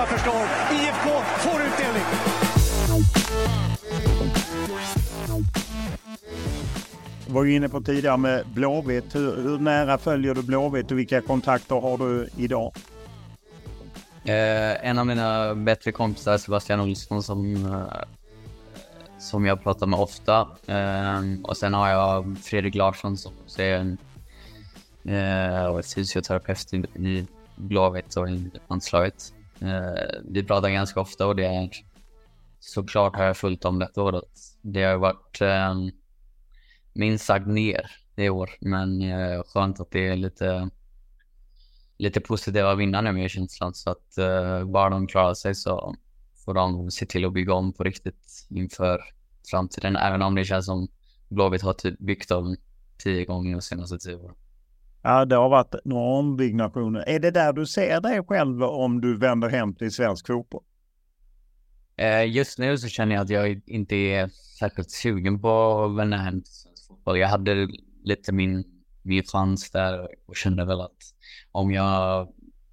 [0.00, 0.42] Själva förstår.
[0.74, 2.02] IFK får utdelning.
[7.28, 9.14] var ju inne på tidigare med Blåvitt.
[9.14, 12.72] Hur, hur nära följer du Blåvitt och vilka kontakter har du idag?
[14.24, 17.82] Eh, en av mina bättre kompisar, Sebastian Olsson, som, eh,
[19.18, 20.48] som jag pratar med ofta.
[20.66, 23.98] Eh, och sen har jag Fredrik Larsson som är en
[25.14, 27.26] eh, fysioterapeut i
[27.56, 29.32] Blåvitt och i landslaget.
[29.62, 31.70] Eh, vi pratar ganska ofta och det är
[32.60, 34.38] såklart har jag följt om detta året.
[34.62, 35.74] Det har varit eh,
[36.92, 40.70] minst sagt ner i år, men eh, skönt att det är lite
[42.00, 43.74] lite positiva vinnare med känslan.
[43.74, 45.94] Så att eh, bara de klarar sig så
[46.44, 49.00] får de se till att bygga om på riktigt inför
[49.50, 49.96] framtiden.
[49.96, 50.88] Även om det känns som
[51.28, 52.56] Blåvitt har typ byggt om
[52.98, 54.34] tio gånger de senaste tio åren.
[55.02, 57.08] Ja, det har varit några ombyggnationer.
[57.08, 60.62] Är det där du ser dig själv om du vänder hem till svensk fotboll?
[61.96, 64.28] Eh, just nu så känner jag att jag inte är
[64.58, 67.18] särskilt sugen på att vända hem till svensk fotboll.
[67.18, 67.68] Jag hade
[68.04, 68.64] lite min,
[69.02, 71.14] min chans där och kände väl att
[71.52, 72.28] om jag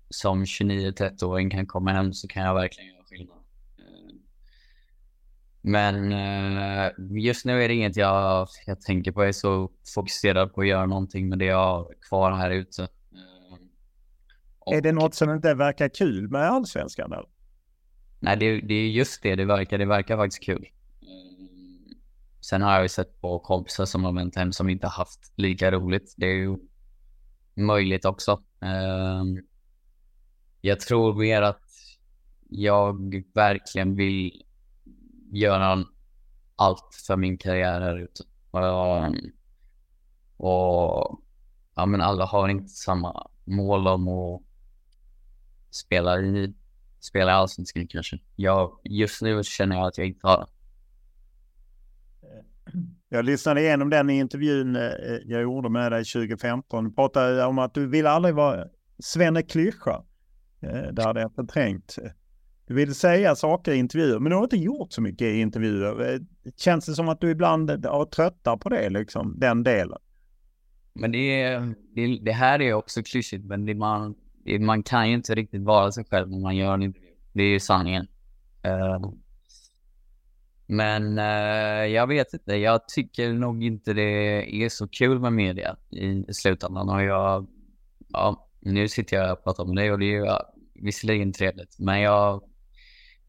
[0.10, 2.97] som 29-30-åring kan komma hem så kan jag verkligen.
[5.68, 9.22] Men uh, just nu är det inget jag, jag tänker på.
[9.22, 12.82] Jag är så fokuserad på att göra någonting med det jag har kvar här ute.
[12.82, 12.88] Uh,
[14.78, 17.13] är det något som inte verkar kul med allsvenskan?
[17.13, 17.30] Eller?
[18.20, 19.78] Nej, det, det är just det det verkar.
[19.78, 20.68] Det verkar faktiskt kul.
[22.41, 25.72] Sen har jag ju sett på kompisar som har vänt hem som inte haft lika
[25.72, 26.13] roligt.
[26.18, 26.57] Det är ju
[27.55, 28.43] möjligt också.
[28.61, 29.38] Ehm,
[30.61, 31.61] jag tror mer att
[32.49, 34.47] jag verkligen vill
[35.32, 35.86] göra
[36.56, 38.24] allt för min karriär här ute.
[38.54, 39.16] Ehm,
[40.38, 41.22] och
[41.76, 44.42] ja, men alla har inte samma mål om att
[45.70, 46.54] spela i,
[47.00, 48.20] spela i allsvenskan kanske.
[48.36, 50.48] Jag, just nu känner jag att jag inte har det.
[52.28, 52.44] Eh,
[53.10, 54.82] jag lyssnade igenom den intervjun eh,
[55.26, 56.84] jag gjorde med dig 2015.
[56.84, 58.68] Du pratade om att du ville aldrig vara
[59.00, 60.04] Svenne Klyscha.
[60.62, 61.98] Eh, det hade jag förträngt.
[62.68, 66.13] Du vill säga saker i intervjuer, men du har inte gjort så mycket i intervjuer.
[66.13, 66.20] Eh,
[66.57, 69.97] känns det som att du ibland eh, har tröttar på det, liksom, den delen?
[70.93, 74.15] Men det, är, det, det här är också klyschigt, men det man,
[74.45, 77.09] det, man kan ju inte riktigt vara sig själv när man gör en intervju.
[77.34, 78.07] Det är ju sanningen.
[78.65, 79.11] Uh,
[80.65, 85.76] men uh, jag vet inte, jag tycker nog inte det är så kul med media
[85.91, 86.89] i slutändan.
[86.89, 87.47] Och jag,
[88.07, 90.28] ja, nu sitter jag och pratar med dig och det är ju
[90.74, 92.41] visserligen trevligt, men jag,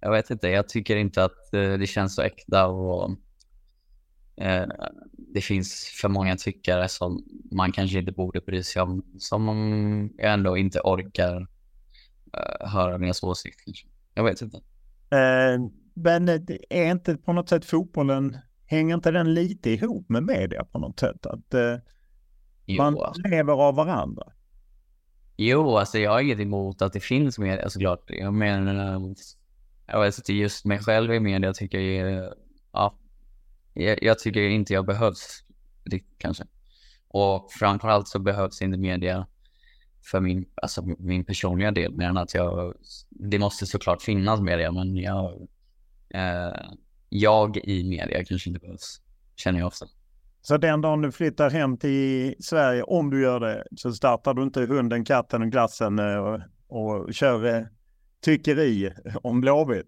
[0.01, 4.67] jag vet inte, jag tycker inte att uh, det känns så äkta och uh,
[5.35, 10.33] det finns för många tyckare som man kanske inte borde bry sig om, som jag
[10.33, 11.47] ändå inte orkar
[12.61, 13.75] höra deras åsikter.
[14.15, 14.61] Jag vet inte.
[15.95, 16.29] Men
[16.71, 21.01] är inte på något sätt fotbollen, hänger inte den lite ihop med media på något
[21.01, 21.27] sätt?
[21.27, 21.77] Att eh,
[22.79, 22.99] man
[23.31, 24.23] lever av varandra?
[25.37, 28.05] Jo, alltså jag har inget emot att det finns media såklart.
[28.07, 29.15] Jag menar,
[29.89, 32.35] jag vet inte, just mig själv i media tycker jag,
[32.73, 32.99] ja,
[33.75, 35.45] jag, jag tycker inte jag behövs
[35.85, 36.45] riktigt kanske.
[37.09, 39.27] Och framförallt så behövs inte media
[40.11, 42.75] för min, alltså min personliga del, mer än att jag,
[43.11, 45.49] det måste såklart finnas media, men jag
[46.11, 46.71] eh,
[47.09, 49.01] jag i media kanske inte behövs,
[49.37, 49.87] känner jag ofta.
[50.43, 54.43] Så den dagen du flyttar hem till Sverige, om du gör det, så startar du
[54.43, 57.63] inte hunden, katten och glassen eh, och, och kör eh,
[58.21, 58.93] tyckeri
[59.23, 59.87] om Blåvitt?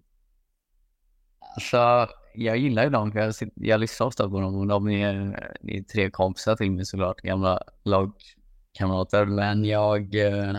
[1.54, 5.14] Alltså, jag gillar ju dem, för jag, jag lyssnar ofta på dem och de är,
[5.62, 9.26] är tre kompisar till mig såklart, gamla lagkamrater.
[9.26, 10.56] Men jag, eh,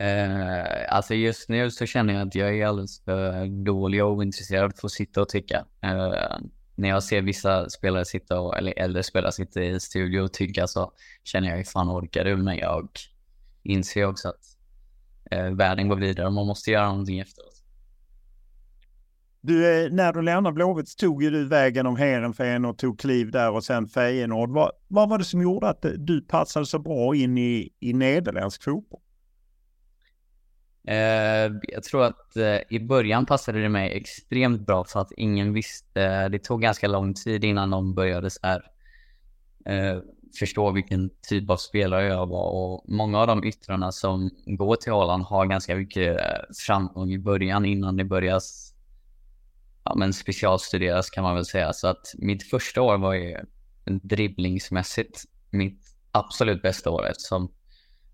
[0.00, 4.76] Eh, alltså just nu så känner jag att jag är alldeles för dålig och ointresserad
[4.76, 5.64] för att sitta och tycka.
[5.80, 6.38] Eh,
[6.74, 10.66] när jag ser vissa spelare sitta, och, eller äldre spelare sitta i studio och tycka
[10.66, 10.92] så
[11.24, 12.36] känner jag hur fan orkar du?
[12.36, 12.88] Men jag
[13.62, 14.47] inser också att
[15.30, 17.54] eh, världen går vidare man måste göra någonting efteråt.
[19.40, 23.30] Du, eh, när du lämnade Blåvitt tog ju du vägen om Heerenveen och tog kliv
[23.30, 24.50] där och sen Feyenoord.
[24.50, 28.62] Vad, vad var det som gjorde att du passade så bra in i, i nederländsk
[28.62, 29.00] fotboll?
[30.88, 35.52] Eh, jag tror att eh, i början passade det mig extremt bra för att ingen
[35.52, 36.28] visste.
[36.28, 38.62] Det tog ganska lång tid innan de började så här,
[39.66, 39.98] eh,
[40.38, 42.50] förstå vilken typ av spelare jag var.
[42.50, 47.18] Och många av de yttrarna som går till Holland har ganska mycket eh, framgång i
[47.18, 48.40] början innan det börjar
[49.84, 51.72] ja, men specialstuderas kan man väl säga.
[51.72, 53.36] Så att mitt första år var ju
[53.84, 57.52] dribblingsmässigt mitt absolut bästa år eftersom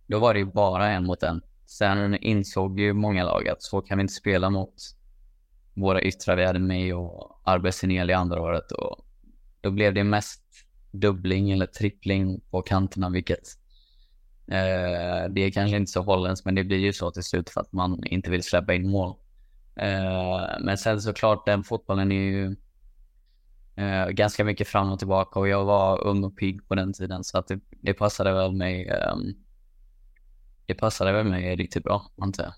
[0.07, 3.81] då var det ju bara en mot en Sen insåg ju många lag att så
[3.81, 4.75] kan vi inte spela mot
[5.75, 6.37] våra yttrar.
[6.37, 9.07] Vi hade mig och Arbesenel i andra året och
[9.61, 10.43] då blev det mest
[10.95, 13.49] dubbling eller trippling på kanterna, vilket
[14.47, 17.61] eh, det är kanske inte så holländskt, men det blir ju så till slut för
[17.61, 19.17] att man inte vill släppa in mål.
[19.77, 22.57] Eh, men sen såklart, den fotbollen är ju
[23.77, 27.25] eh, ganska mycket fram och tillbaka och jag var ung och pigg på den tiden
[27.25, 29.35] så att det, det passade väl mig ehm,
[30.67, 32.53] det passade väl mig riktigt bra, antar jag.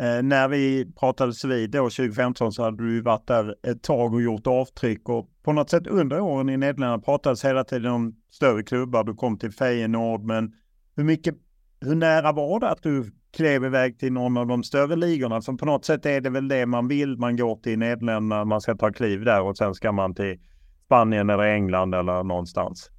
[0.00, 4.22] Eh, när vi pratades vid då 2015 så hade du varit där ett tag och
[4.22, 8.62] gjort avtryck och på något sätt under åren i Nederländerna pratades hela tiden om större
[8.62, 9.04] klubbar.
[9.04, 10.52] Du kom till Feyenoord, men
[10.96, 11.34] hur mycket,
[11.80, 15.40] hur nära var det att du klev iväg till någon av de större ligorna?
[15.40, 17.16] För på något sätt är det väl det man vill.
[17.16, 20.38] Man går till Nederländerna, man ska ta kliv där och sen ska man till
[20.84, 22.90] Spanien eller England eller någonstans.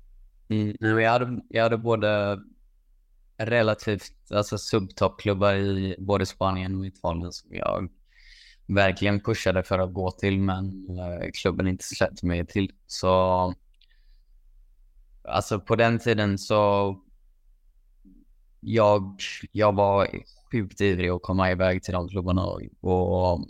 [0.49, 2.39] Mm, jag, hade, jag hade både
[3.45, 7.89] relativt alltså subtoppklubbar i både Spanien och Italien som jag
[8.67, 12.71] verkligen pushade för att gå till, men eh, klubben inte släppte mig till.
[12.87, 13.53] Så
[15.23, 16.95] alltså på den tiden så
[18.59, 19.19] jag,
[19.51, 20.07] jag var
[20.51, 23.45] sjukt ivrig att komma iväg till de klubbarna och, och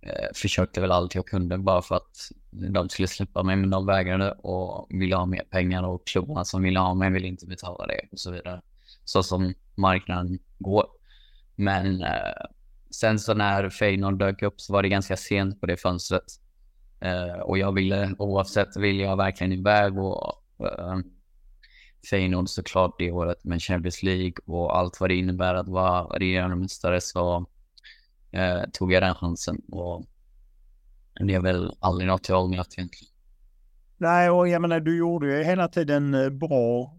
[0.00, 3.86] eh, försökte väl allt jag kunde bara för att de skulle släppa mig, men de
[3.86, 7.86] vägrade och ville ha mer pengar och klubbarna som ville ha mig ville inte betala
[7.86, 8.62] det och så vidare.
[9.04, 10.86] Så som marknaden går.
[11.56, 12.46] Men eh,
[12.90, 16.24] sen så när Feyenoord dök upp så var det ganska sent på det fönstret.
[17.00, 20.98] Eh, och jag ville, oavsett, ville jag verkligen iväg och eh,
[22.10, 26.56] Feyenoord såklart det året med Champions League och allt vad det innebär att vara regerande
[26.56, 27.46] mästare så
[28.30, 29.62] eh, tog jag den chansen.
[29.68, 30.06] Och
[31.26, 33.12] det är väl aldrig något jag ångrat egentligen.
[33.96, 36.96] Nej, och jag menar du gjorde ju hela tiden eh, bra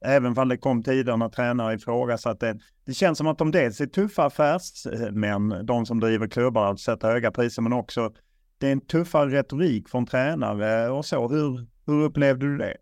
[0.00, 2.46] Även om det kom tider när tränare ifrågasatte.
[2.46, 6.80] Det, det känns som att de dels är tuffa affärsmän, de som driver klubbar och
[6.80, 8.12] sätter höga priser, men också
[8.58, 11.28] det är en tuffare retorik från tränare och så.
[11.28, 12.76] Hur, hur upplevde du det?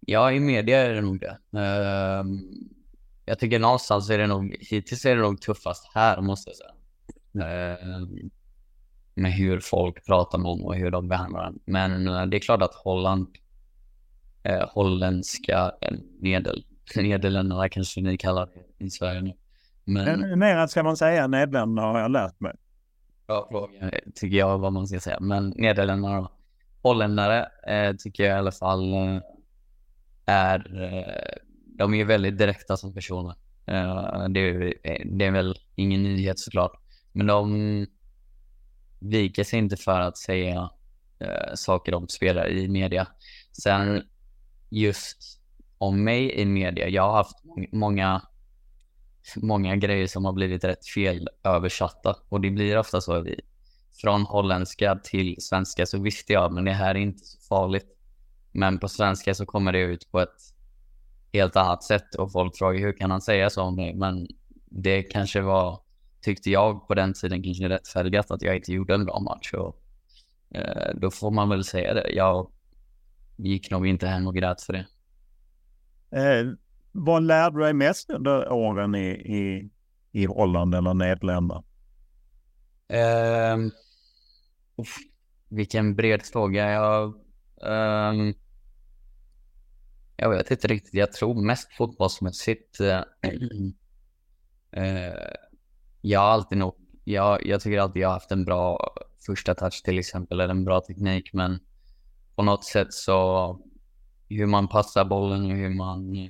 [0.00, 1.38] Ja, i media är det nog det.
[1.54, 2.26] Uh,
[3.24, 6.70] jag tycker någonstans är det nog, hittills är det nog tuffast här måste jag säga.
[7.34, 8.08] Uh,
[9.14, 11.60] med hur folk pratar om och hur de behandlar honom.
[11.64, 13.26] Men uh, det är klart att Holland,
[14.48, 15.72] uh, holländska
[16.20, 16.64] Nedel,
[16.96, 19.32] Nederländerna kanske ni kallar det i Sverige nu.
[19.84, 20.38] Men...
[20.38, 22.52] Mer ska man säga Nederländerna har jag lärt mig.
[23.26, 25.20] Bra fråga, tycker jag vad man ska säga.
[25.20, 26.30] Men Nederländerna då.
[26.82, 29.20] Holländare eh, tycker jag i alla fall eh,
[30.26, 31.42] är, eh,
[31.78, 33.34] de är väldigt direkta som personer.
[33.66, 36.72] Eh, det, är, det är väl ingen nyhet såklart.
[37.12, 37.86] Men de
[39.00, 40.70] viker sig inte för att säga
[41.18, 43.06] eh, saker om spelare i media.
[43.62, 44.02] Sen
[44.74, 45.40] just
[45.78, 47.36] om mig i media, jag har haft
[47.72, 48.22] många
[49.36, 53.26] många grejer som har blivit rätt fel översatta och det blir ofta så.
[54.00, 57.86] Från holländska till svenska så visste jag, men det här är inte så farligt.
[58.52, 60.54] Men på svenska så kommer det ut på ett
[61.32, 63.94] helt annat sätt och folk frågar hur kan han säga så om mig?
[63.94, 64.28] Men
[64.64, 65.80] det kanske var,
[66.20, 69.52] tyckte jag på den tiden, kanske rättfärdigat att jag inte gjorde en bra match.
[69.52, 69.82] Och,
[70.58, 72.10] eh, då får man väl säga det.
[72.10, 72.50] Jag
[73.36, 74.86] gick nog inte hem och grät för det.
[76.20, 76.46] Eh,
[76.92, 79.70] vad lärde du dig mest under åren i, i,
[80.12, 81.62] i Holland eller Nederländerna?
[82.88, 83.70] Um,
[85.48, 86.70] vilken bred fråga.
[86.70, 87.14] Jag,
[87.62, 88.34] um,
[90.16, 90.94] jag vet inte riktigt.
[90.94, 92.80] Jag tror mest fotbollsmässigt.
[92.80, 93.02] Uh,
[94.76, 95.14] uh,
[96.00, 96.74] jag har alltid nog,
[97.04, 98.94] jag, jag tycker alltid jag har haft en bra
[99.26, 101.60] första touch till exempel, eller en bra teknik, men
[102.36, 103.60] på något sätt så
[104.28, 106.28] hur man passar bollen och hur man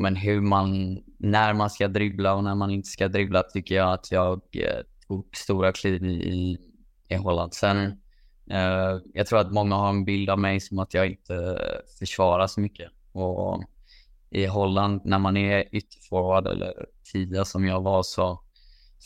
[0.00, 3.92] men hur man, när man ska dribbla och när man inte ska dribbla tycker jag
[3.92, 6.58] att jag eh, tog stora kliv i,
[7.08, 7.54] i Holland.
[7.54, 7.78] Sen,
[8.50, 11.58] eh, jag tror att många har en bild av mig som att jag inte
[11.98, 12.90] försvarar så mycket.
[13.12, 13.64] Och
[14.30, 18.40] i Holland, när man är ytterforward eller tidigare som jag var, så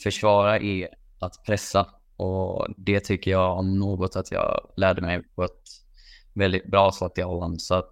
[0.03, 0.87] försvara är
[1.19, 1.87] att pressa.
[2.17, 5.61] Och det tycker jag om något att jag lärde mig på ett
[6.33, 7.61] väldigt bra sätt i Holland.
[7.61, 7.91] Så att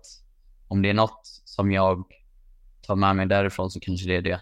[0.68, 2.04] om det är något som jag
[2.82, 4.42] tar med mig därifrån så kanske det är det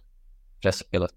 [0.62, 1.14] pressspelet.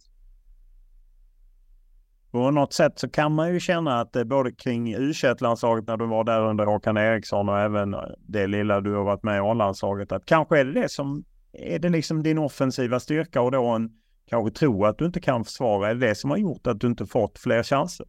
[2.31, 5.97] På något sätt så kan man ju känna att det både kring u landslaget när
[5.97, 9.41] du var där under Håkan Eriksson och även det lilla du har varit med i
[9.41, 13.67] A-landslaget att kanske är det det som är det liksom din offensiva styrka och då
[13.67, 13.91] en
[14.27, 15.91] kanske tro att du inte kan försvara.
[15.91, 18.07] Är det det som har gjort att du inte fått fler chanser?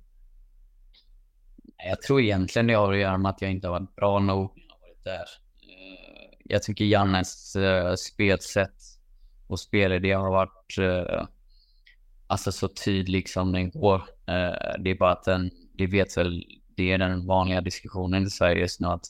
[1.77, 4.51] Jag tror egentligen det har att göra med att jag inte har varit bra nog.
[4.55, 5.25] Jag, varit där.
[5.61, 8.75] Eh, jag tycker Jannes uh, spelsätt
[9.47, 11.25] och spelidé har varit eh,
[12.27, 14.03] alltså så tydlig som den går.
[14.79, 16.45] Det är bara att den, det vet väl,
[16.75, 19.05] det är den vanliga diskussionen i Sverige just nu att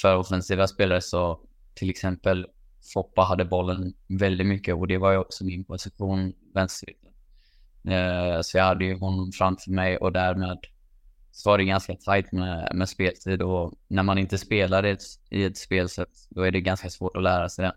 [0.00, 1.40] för offensiva spelare så
[1.74, 2.46] till exempel
[2.94, 7.10] Foppa hade bollen väldigt mycket och det var ju också min position vänsterytter.
[8.42, 10.58] Så jag hade ju honom framför mig och därmed
[11.32, 15.02] så var det ganska tajt med, med speltid och när man inte spelar i ett,
[15.30, 17.74] i ett spelsätt då är det ganska svårt att lära sig det.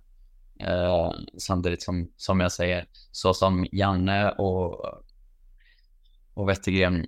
[0.59, 4.85] Eh, samtidigt som, som jag säger, så som Janne och,
[6.33, 7.05] och Wettergren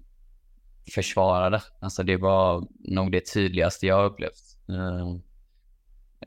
[0.94, 1.62] försvarade.
[1.80, 4.58] Alltså det var nog det tydligaste jag upplevt.
[4.70, 5.16] Eh,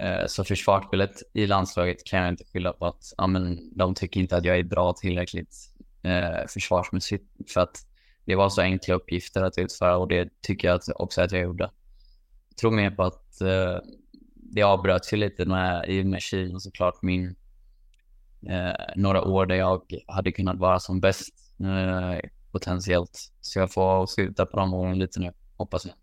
[0.06, 4.20] eh, så försvarsspelet i landslaget kan jag inte skylla på att ja, men, de tycker
[4.20, 5.54] inte att jag är bra tillräckligt
[6.02, 7.24] eh, försvarsmässigt.
[7.54, 7.86] För att
[8.28, 11.70] det var så enkla uppgifter att utföra och det tycker jag också att jag gjorde.
[12.48, 13.78] Jag tror mer på att eh,
[14.34, 17.36] det avbröts ju lite med, i och med Kina såklart min
[18.48, 23.32] eh, några år där jag hade kunnat vara som bäst eh, potentiellt.
[23.40, 25.94] Så jag får skjuta på de åren lite nu, hoppas jag.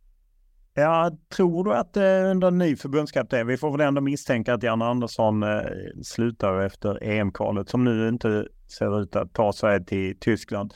[0.73, 4.85] Ja, tror du att eh, under ny förbundskapten, vi får väl ändå misstänka att Janne
[4.85, 5.59] Andersson eh,
[6.03, 8.47] slutar efter EM-kvalet som nu inte
[8.77, 10.73] ser ut att ta sig till Tyskland.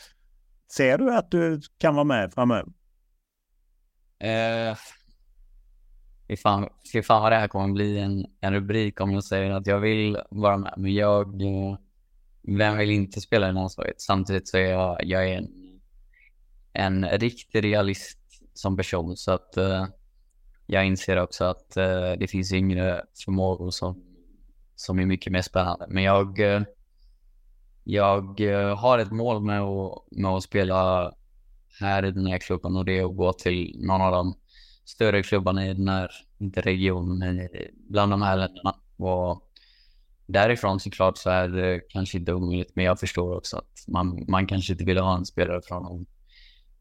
[0.71, 2.73] Ser du att du kan vara med framöver?
[4.19, 4.77] Eh,
[6.27, 9.51] fy, fan, fy fan vad det här kommer bli en, en rubrik om jag säger
[9.51, 10.73] att jag vill vara med.
[10.77, 11.41] Men jag,
[12.41, 14.01] vem vill inte spela i landslaget?
[14.01, 15.79] Samtidigt så är jag, jag är en,
[16.73, 18.19] en riktig realist
[18.53, 19.17] som person.
[19.17, 19.87] Så att eh,
[20.65, 24.03] jag inser också att eh, det finns yngre förmågor som,
[24.75, 25.85] som är mycket mer spännande.
[25.89, 26.61] Men jag, eh,
[27.89, 31.11] jag eh, har ett mål med att, med att spela
[31.79, 34.35] här i den här klubben och det är att gå till någon av de
[34.85, 37.49] större klubbarna i den här, inte regionen, men
[37.89, 38.75] bland de här länderna.
[38.97, 39.49] Och
[40.25, 44.47] därifrån såklart så är det kanske inte omöjligt, men jag förstår också att man, man
[44.47, 46.05] kanske inte vill ha en spelare från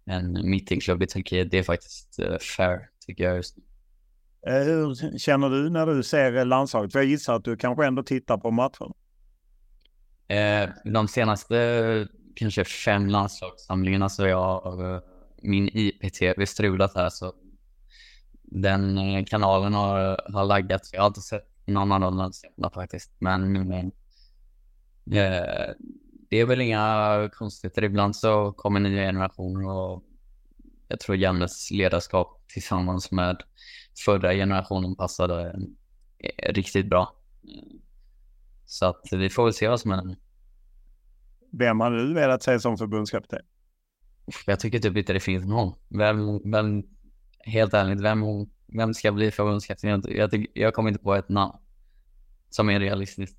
[0.05, 1.51] en, en mittenklubb i Turkiet.
[1.51, 3.63] Det är faktiskt eh, fair, tycker jag just nu.
[4.53, 6.93] Eh, hur känner du när du ser landslaget?
[6.93, 8.95] För jag gissar att du kanske ändå tittar på matcherna.
[10.29, 15.01] Eh, de senaste kanske fem landslagssamlingarna så jag eh,
[15.43, 17.33] min IPTV strulat här så
[18.43, 20.91] den eh, kanalen har, har laggat.
[20.93, 23.13] Jag har inte sett någon av de landslagarna faktiskt.
[23.19, 23.91] Men uh,
[26.31, 27.85] det är väl inga konstigheter.
[27.85, 30.05] Ibland så kommer nya generationer och
[30.89, 33.43] jag tror Jannes ledarskap tillsammans med
[34.05, 35.55] förra generationen passade
[36.49, 37.15] riktigt bra.
[38.71, 40.17] Så att vi får väl se vad som händer.
[41.53, 43.39] Vem hade du velat se som förbundskapten?
[44.47, 45.75] Jag tycker typ inte det finns någon.
[45.89, 46.83] Vem, vem
[47.41, 48.23] helt ärligt, vem,
[48.67, 49.91] vem ska bli förbundskapten?
[49.91, 51.53] Jag, jag, jag kommer inte på ett namn
[52.51, 53.39] som är realistiskt.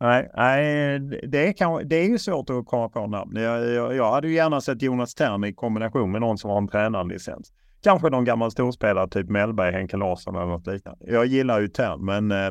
[0.00, 3.36] Nej, nej det, är kan, det är ju svårt att komma på namn.
[3.36, 6.58] Jag, jag, jag hade ju gärna sett Jonas Tern i kombination med någon som har
[6.58, 7.52] en tränarlicens.
[7.82, 11.04] Kanske någon gammal storspelare, typ Mellberg, Henke Larsson eller något liknande.
[11.08, 12.50] Jag gillar ju Tern, men eh,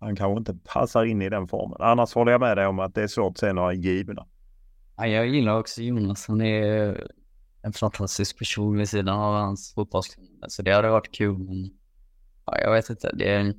[0.00, 1.76] han kanske inte passar in i den formen.
[1.80, 4.26] Annars håller jag med dig om att det är svårt att se några givna.
[4.96, 6.28] Ja, jag gillar också Jonas.
[6.28, 6.96] Han är
[7.62, 10.46] en fantastisk person vid sidan av hans fotbollskunnande.
[10.50, 11.38] Så det hade varit kul.
[11.38, 11.70] Men
[12.46, 13.12] ja, jag vet inte.
[13.14, 13.54] Det är,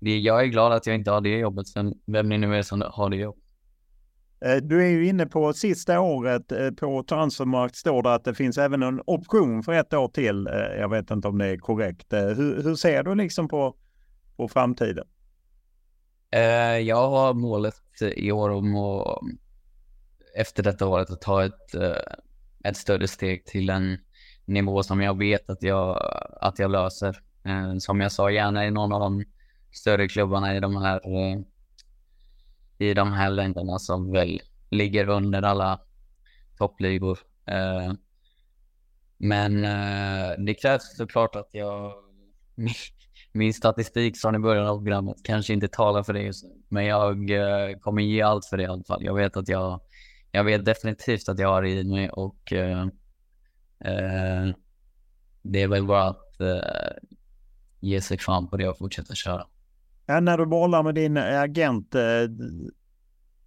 [0.00, 1.68] det, jag är glad att jag inte har det jobbet.
[1.68, 3.42] Sen vem det nu är som har det jobbet.
[4.44, 8.34] Eh, du är ju inne på sista året eh, på Transfermarkt står det att det
[8.34, 10.46] finns även en option för ett år till.
[10.46, 12.12] Eh, jag vet inte om det är korrekt.
[12.12, 13.76] Hur, hur ser du liksom på,
[14.36, 15.04] på framtiden?
[16.30, 19.18] Eh, jag har målet i år om att
[20.36, 22.14] efter detta året att ta ett, eh,
[22.64, 23.98] ett större steg till en
[24.44, 26.10] nivå som jag vet att jag,
[26.40, 27.22] att jag löser.
[27.44, 29.24] Eh, som jag sa, gärna i någon av de
[29.72, 31.00] större klubbarna i de här
[32.78, 35.80] i de här länderna som väl ligger under alla
[36.58, 37.18] toppligor.
[39.16, 39.62] Men
[40.46, 41.92] det krävs såklart att jag...
[43.36, 46.50] Min statistik från i början av programmet kanske inte talar för det just nu.
[46.68, 49.04] Men jag eh, kommer ge allt för det i alla fall.
[49.04, 49.80] Jag vet att jag...
[50.32, 52.86] Jag vet definitivt att jag har i mig och eh,
[55.42, 57.10] det är väl bara att eh,
[57.80, 59.46] ge sig fram på det och fortsätta köra.
[60.06, 62.02] Ja, när du bollar med din agent, eh,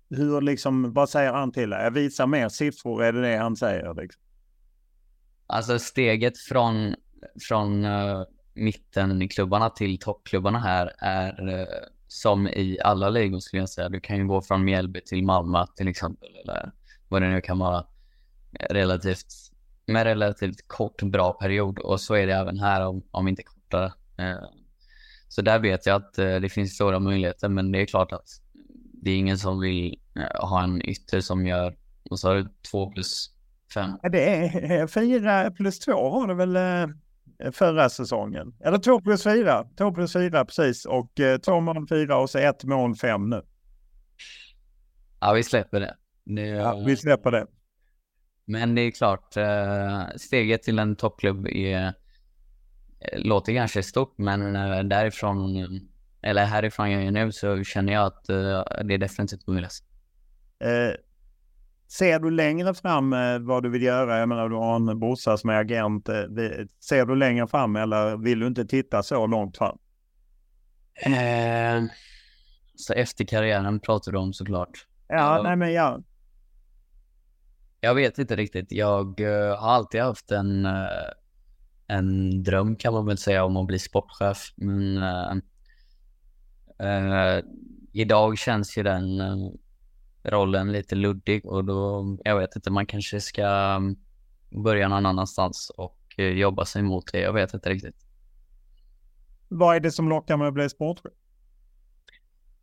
[0.10, 1.92] hur liksom, vad säger han till dig?
[1.92, 3.94] Visa mer siffror, är det det han säger?
[3.94, 4.22] Liksom?
[5.48, 6.96] Alltså steget från,
[7.48, 7.86] från
[8.60, 11.68] mittenklubbarna till toppklubbarna här är eh,
[12.08, 13.90] som i alla ligor skulle jag säga.
[13.90, 16.72] Du kan ju gå från Mjällby till Malmö till exempel, eller
[17.08, 17.86] vad det nu kan vara.
[18.70, 19.28] Relativt,
[19.86, 23.94] med relativt kort bra period och så är det även här om, om inte kortare.
[24.18, 24.50] Eh,
[25.28, 28.28] så där vet jag att eh, det finns stora möjligheter, men det är klart att
[28.94, 30.00] det är ingen som vill
[30.40, 33.32] ha en ytter som gör, vad sa du två plus
[33.74, 33.92] fem.
[34.12, 36.58] Det är fyra plus två var det väl
[37.52, 38.54] förra säsongen?
[38.66, 41.12] Eller två plus fyra, två plus fyra precis och
[41.46, 43.42] två mål fyra och så ett mål fem nu.
[45.20, 45.96] Ja, vi släpper det.
[46.26, 47.46] det ja, vi släpper det.
[48.46, 49.36] Men det är klart,
[50.16, 51.94] steget till en toppklubb är
[53.14, 55.56] låter kanske stort, men eh, därifrån,
[56.22, 59.84] eller härifrån jag är nu, så känner jag att eh, det är definitivt möjligt.
[60.60, 60.96] Eh,
[61.92, 64.20] ser du längre fram vad du vill göra?
[64.20, 66.10] Jag menar, du har en brorsa som är agent.
[66.80, 69.78] ser du längre fram eller vill du inte titta så långt fram?
[71.06, 71.84] Eh,
[72.76, 74.88] så efter karriären pratar du om såklart.
[75.08, 76.00] Ja, jag, nej men ja.
[77.82, 78.72] Jag vet inte riktigt.
[78.72, 80.90] Jag uh, har alltid haft en uh,
[81.90, 84.54] en dröm kan man väl säga om att bli sportchef.
[84.56, 84.98] Men
[86.80, 87.44] äh,
[87.94, 89.22] idag känns ju den
[90.30, 93.96] rollen lite luddig och då, jag vet inte, man kanske ska mm,
[94.64, 97.20] börja någon annanstans och jobba sig mot det.
[97.20, 97.96] Jag vet inte riktigt.
[99.48, 101.14] Vad är det som lockar med att bli sportchef?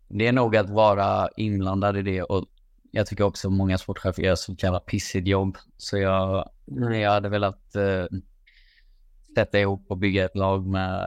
[0.08, 2.46] Det är nog att vara inblandad i det och
[2.90, 5.56] jag tycker också många sportchefer gör så jävla pissigt jobb.
[5.76, 6.50] Så jag,
[6.92, 8.04] jag hade velat eh,
[9.34, 11.04] sätta ihop och bygga ett lag med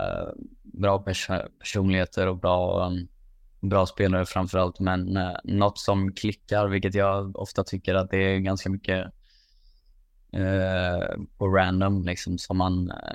[0.63, 1.29] bra pers
[1.59, 3.07] personligheter och bra, um,
[3.59, 4.79] bra spelare framför allt.
[4.79, 9.05] Men eh, något som klickar, vilket jag ofta tycker att det är ganska mycket
[10.33, 13.13] eh, på random liksom som man, eh,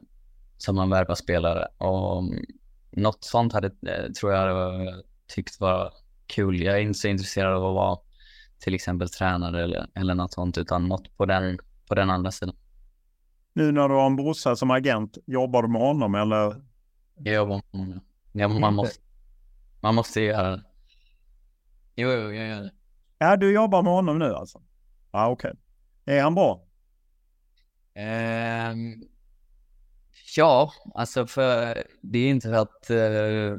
[0.59, 1.67] som man värvar spelare.
[1.79, 2.45] Och um,
[2.91, 5.03] något sånt hade, eh, tror jag hade
[5.35, 5.93] tyckt var
[6.27, 6.63] kul.
[6.63, 7.99] Jag är inte så intresserad av att vara
[8.59, 11.59] till exempel tränare eller, eller något sånt, utan något på den,
[11.89, 12.57] på den andra sidan.
[13.53, 16.63] Nu när du har en brorsa som agent, jobbar du med honom eller?
[17.15, 18.01] Jag jobbar med honom,
[18.33, 18.49] ja.
[18.49, 19.04] Man måste,
[19.85, 20.63] man måste göra det.
[21.97, 22.73] Jo, jo, jag gör det.
[23.19, 24.63] Ja, du jobbar med honom nu alltså?
[25.13, 25.53] Ja, okej.
[26.05, 26.17] Okay.
[26.17, 26.67] Är han bra?
[28.73, 29.09] Um,
[30.37, 33.59] ja, alltså för det är inte för att uh,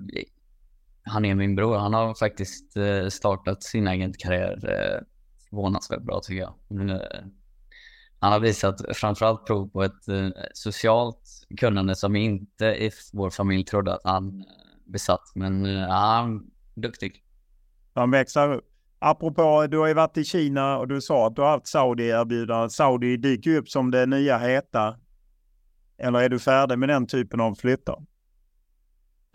[1.04, 1.78] han är min bror.
[1.78, 5.06] Han har faktiskt uh, startat sin agentkarriär uh,
[5.50, 6.82] förvånansvärt bra tycker jag.
[6.90, 6.98] Uh,
[8.20, 10.06] han har visat framförallt prov på ett
[10.54, 14.46] socialt kunnande som inte i vår familj trodde att han
[14.86, 15.32] besatt.
[15.36, 16.36] Men han
[16.76, 17.24] är duktig.
[17.94, 18.66] Han växer upp.
[19.00, 22.70] Apropå, du har ju varit i Kina och du sa att du har haft Saudi-erbjudande.
[22.70, 24.98] Saudi dyker ju upp som det nya heta.
[25.98, 27.98] Eller är du färdig med den typen av flyttar?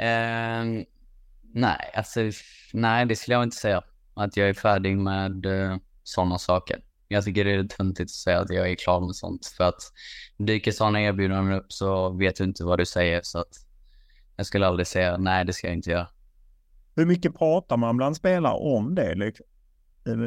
[0.03, 0.83] Uh,
[1.55, 2.21] nej, alltså
[2.73, 3.83] nej, det skulle jag inte säga.
[4.15, 6.81] Att jag är färdig med uh, sådana saker.
[7.09, 9.47] Jag tycker det är töntigt att säga att jag är klar med sånt.
[9.47, 9.83] För att
[10.39, 13.21] dyker sådana erbjudanden upp så vet du inte vad du säger.
[13.23, 13.70] Så att
[14.41, 16.09] jag skulle aldrig säga nej, det ska jag inte göra.
[16.97, 19.15] Hur mycket pratar man bland spelare om det?
[19.15, 19.47] Liksom?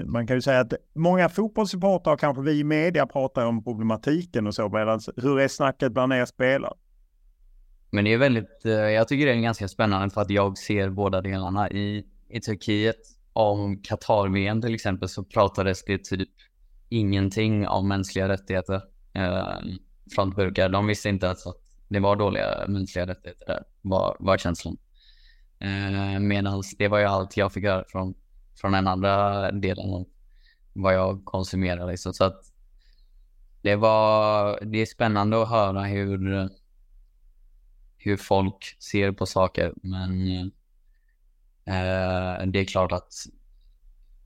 [0.06, 4.56] Man kan ju säga att många fotbollssupportrar, kanske vi i media, pratar om problematiken och
[4.56, 4.70] så.
[4.70, 6.74] Medan hur är snacket bland er spelare?
[7.92, 11.22] Men det är väldigt, jag tycker det är ganska spännande för att jag ser båda
[11.22, 11.70] delarna.
[11.70, 13.00] I, i Turkiet
[13.34, 16.30] om Qatar-VM till exempel så pratades det typ
[16.90, 18.82] ingenting om mänskliga rättigheter
[19.14, 19.58] eh,
[20.16, 20.70] från burkar.
[20.70, 24.78] De visste inte ens att det var dåliga mänskliga rättigheter där, var, var känslan.
[25.60, 28.14] Eh, Medan det var ju allt jag fick höra från,
[28.56, 30.06] från den andra delen av
[30.74, 31.92] vad jag konsumerade.
[31.92, 32.14] Liksom.
[32.14, 32.54] Så att
[33.62, 36.50] det var, det är spännande att höra hur,
[37.98, 39.74] hur folk ser på saker.
[39.84, 40.28] Men
[41.66, 43.14] eh, det är klart att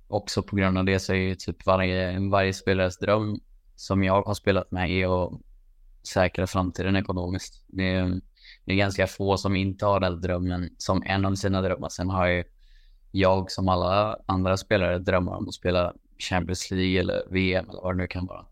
[0.07, 3.39] också på grund av det så är ju typ varje, varje spelares dröm
[3.75, 5.41] som jag har spelat med är att
[6.07, 7.63] säkra framtiden ekonomiskt.
[7.67, 8.21] Det är,
[8.65, 11.89] det är ganska få som inte har den drömmen som en av sina drömmar.
[11.89, 12.43] Sen har ju
[13.11, 17.95] jag som alla andra spelare drömmar om att spela Champions League eller VM eller vad
[17.95, 18.45] det nu kan vara.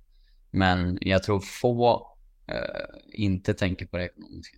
[0.51, 2.07] Men jag tror få
[2.47, 4.57] eh, inte tänker på det ekonomiska.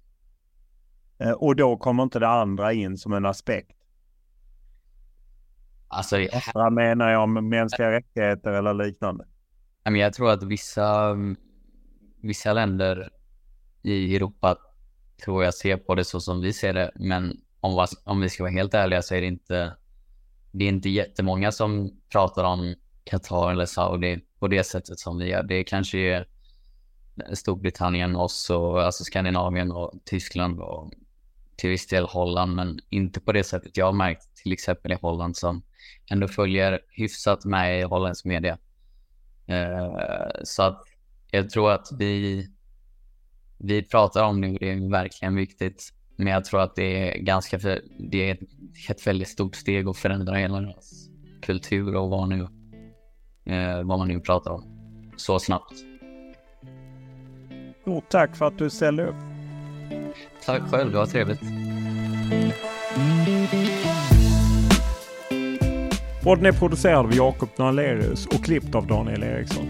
[1.20, 3.72] Eh, och då kommer inte det andra in som en aspekt?
[5.88, 6.42] Alltså, jag...
[6.54, 9.26] Vad menar jag med mänskliga rättigheter eller liknande?
[9.84, 11.16] Jag tror att vissa,
[12.22, 13.10] vissa länder
[13.84, 14.58] i Europa
[15.26, 16.92] tror jag ser på det så som vi ser det.
[16.96, 19.76] Men om, om vi ska vara helt ärliga så är det inte,
[20.52, 25.30] det är inte jättemånga som pratar om Qatar eller Saudi på det sättet som vi
[25.30, 25.44] gör.
[25.44, 26.28] Det kanske är
[27.34, 30.94] Storbritannien, oss och alltså Skandinavien och Tyskland och
[31.56, 34.98] till viss del Holland, men inte på det sättet jag har märkt till exempel i
[35.02, 35.64] Holland som
[36.12, 38.58] ändå följer hyfsat med i holländsk media.
[39.48, 40.87] Eh, så att
[41.32, 42.48] jag tror att vi,
[43.58, 45.94] vi pratar om det och det är verkligen viktigt.
[46.16, 47.60] Men jag tror att det är ganska,
[48.12, 48.38] det är
[48.90, 51.10] ett väldigt stort steg att förändra hela deras
[51.42, 54.64] kultur och vad, nu, uh, vad man nu pratar om
[55.18, 55.74] så snabbt.
[57.82, 59.16] Stort tack för att du ställde upp.
[60.46, 61.42] Tack själv, det var trevligt.
[66.24, 69.68] Podden är producerad av Jakob Nalerius och klippt av Daniel Eriksson.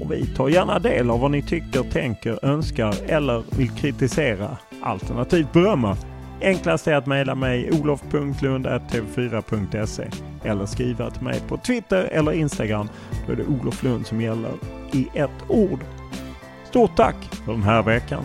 [0.00, 5.52] Och vi tar gärna del av vad ni tycker, tänker, önskar eller vill kritisera alternativt
[5.52, 5.96] berömma.
[6.40, 10.08] Enklast är att mejla mig olof.lund.tv4.se
[10.44, 12.88] eller skriva till mig på Twitter eller Instagram.
[13.26, 14.52] Då är det Olof Lund som gäller
[14.92, 15.80] i ett ord.
[16.64, 18.24] Stort tack för den här veckan.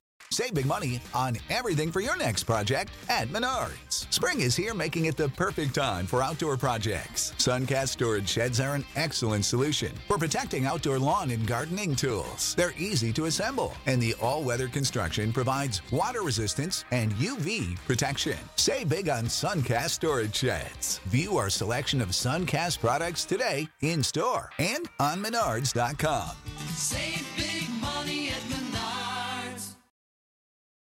[0.31, 4.11] Save big money on everything for your next project at Menards.
[4.13, 7.33] Spring is here, making it the perfect time for outdoor projects.
[7.37, 12.55] Suncast storage sheds are an excellent solution for protecting outdoor lawn and gardening tools.
[12.55, 18.37] They're easy to assemble, and the all weather construction provides water resistance and UV protection.
[18.55, 20.99] Save big on Suncast storage sheds.
[21.07, 26.31] View our selection of Suncast products today in store and on Menards.com.
[26.73, 27.31] Save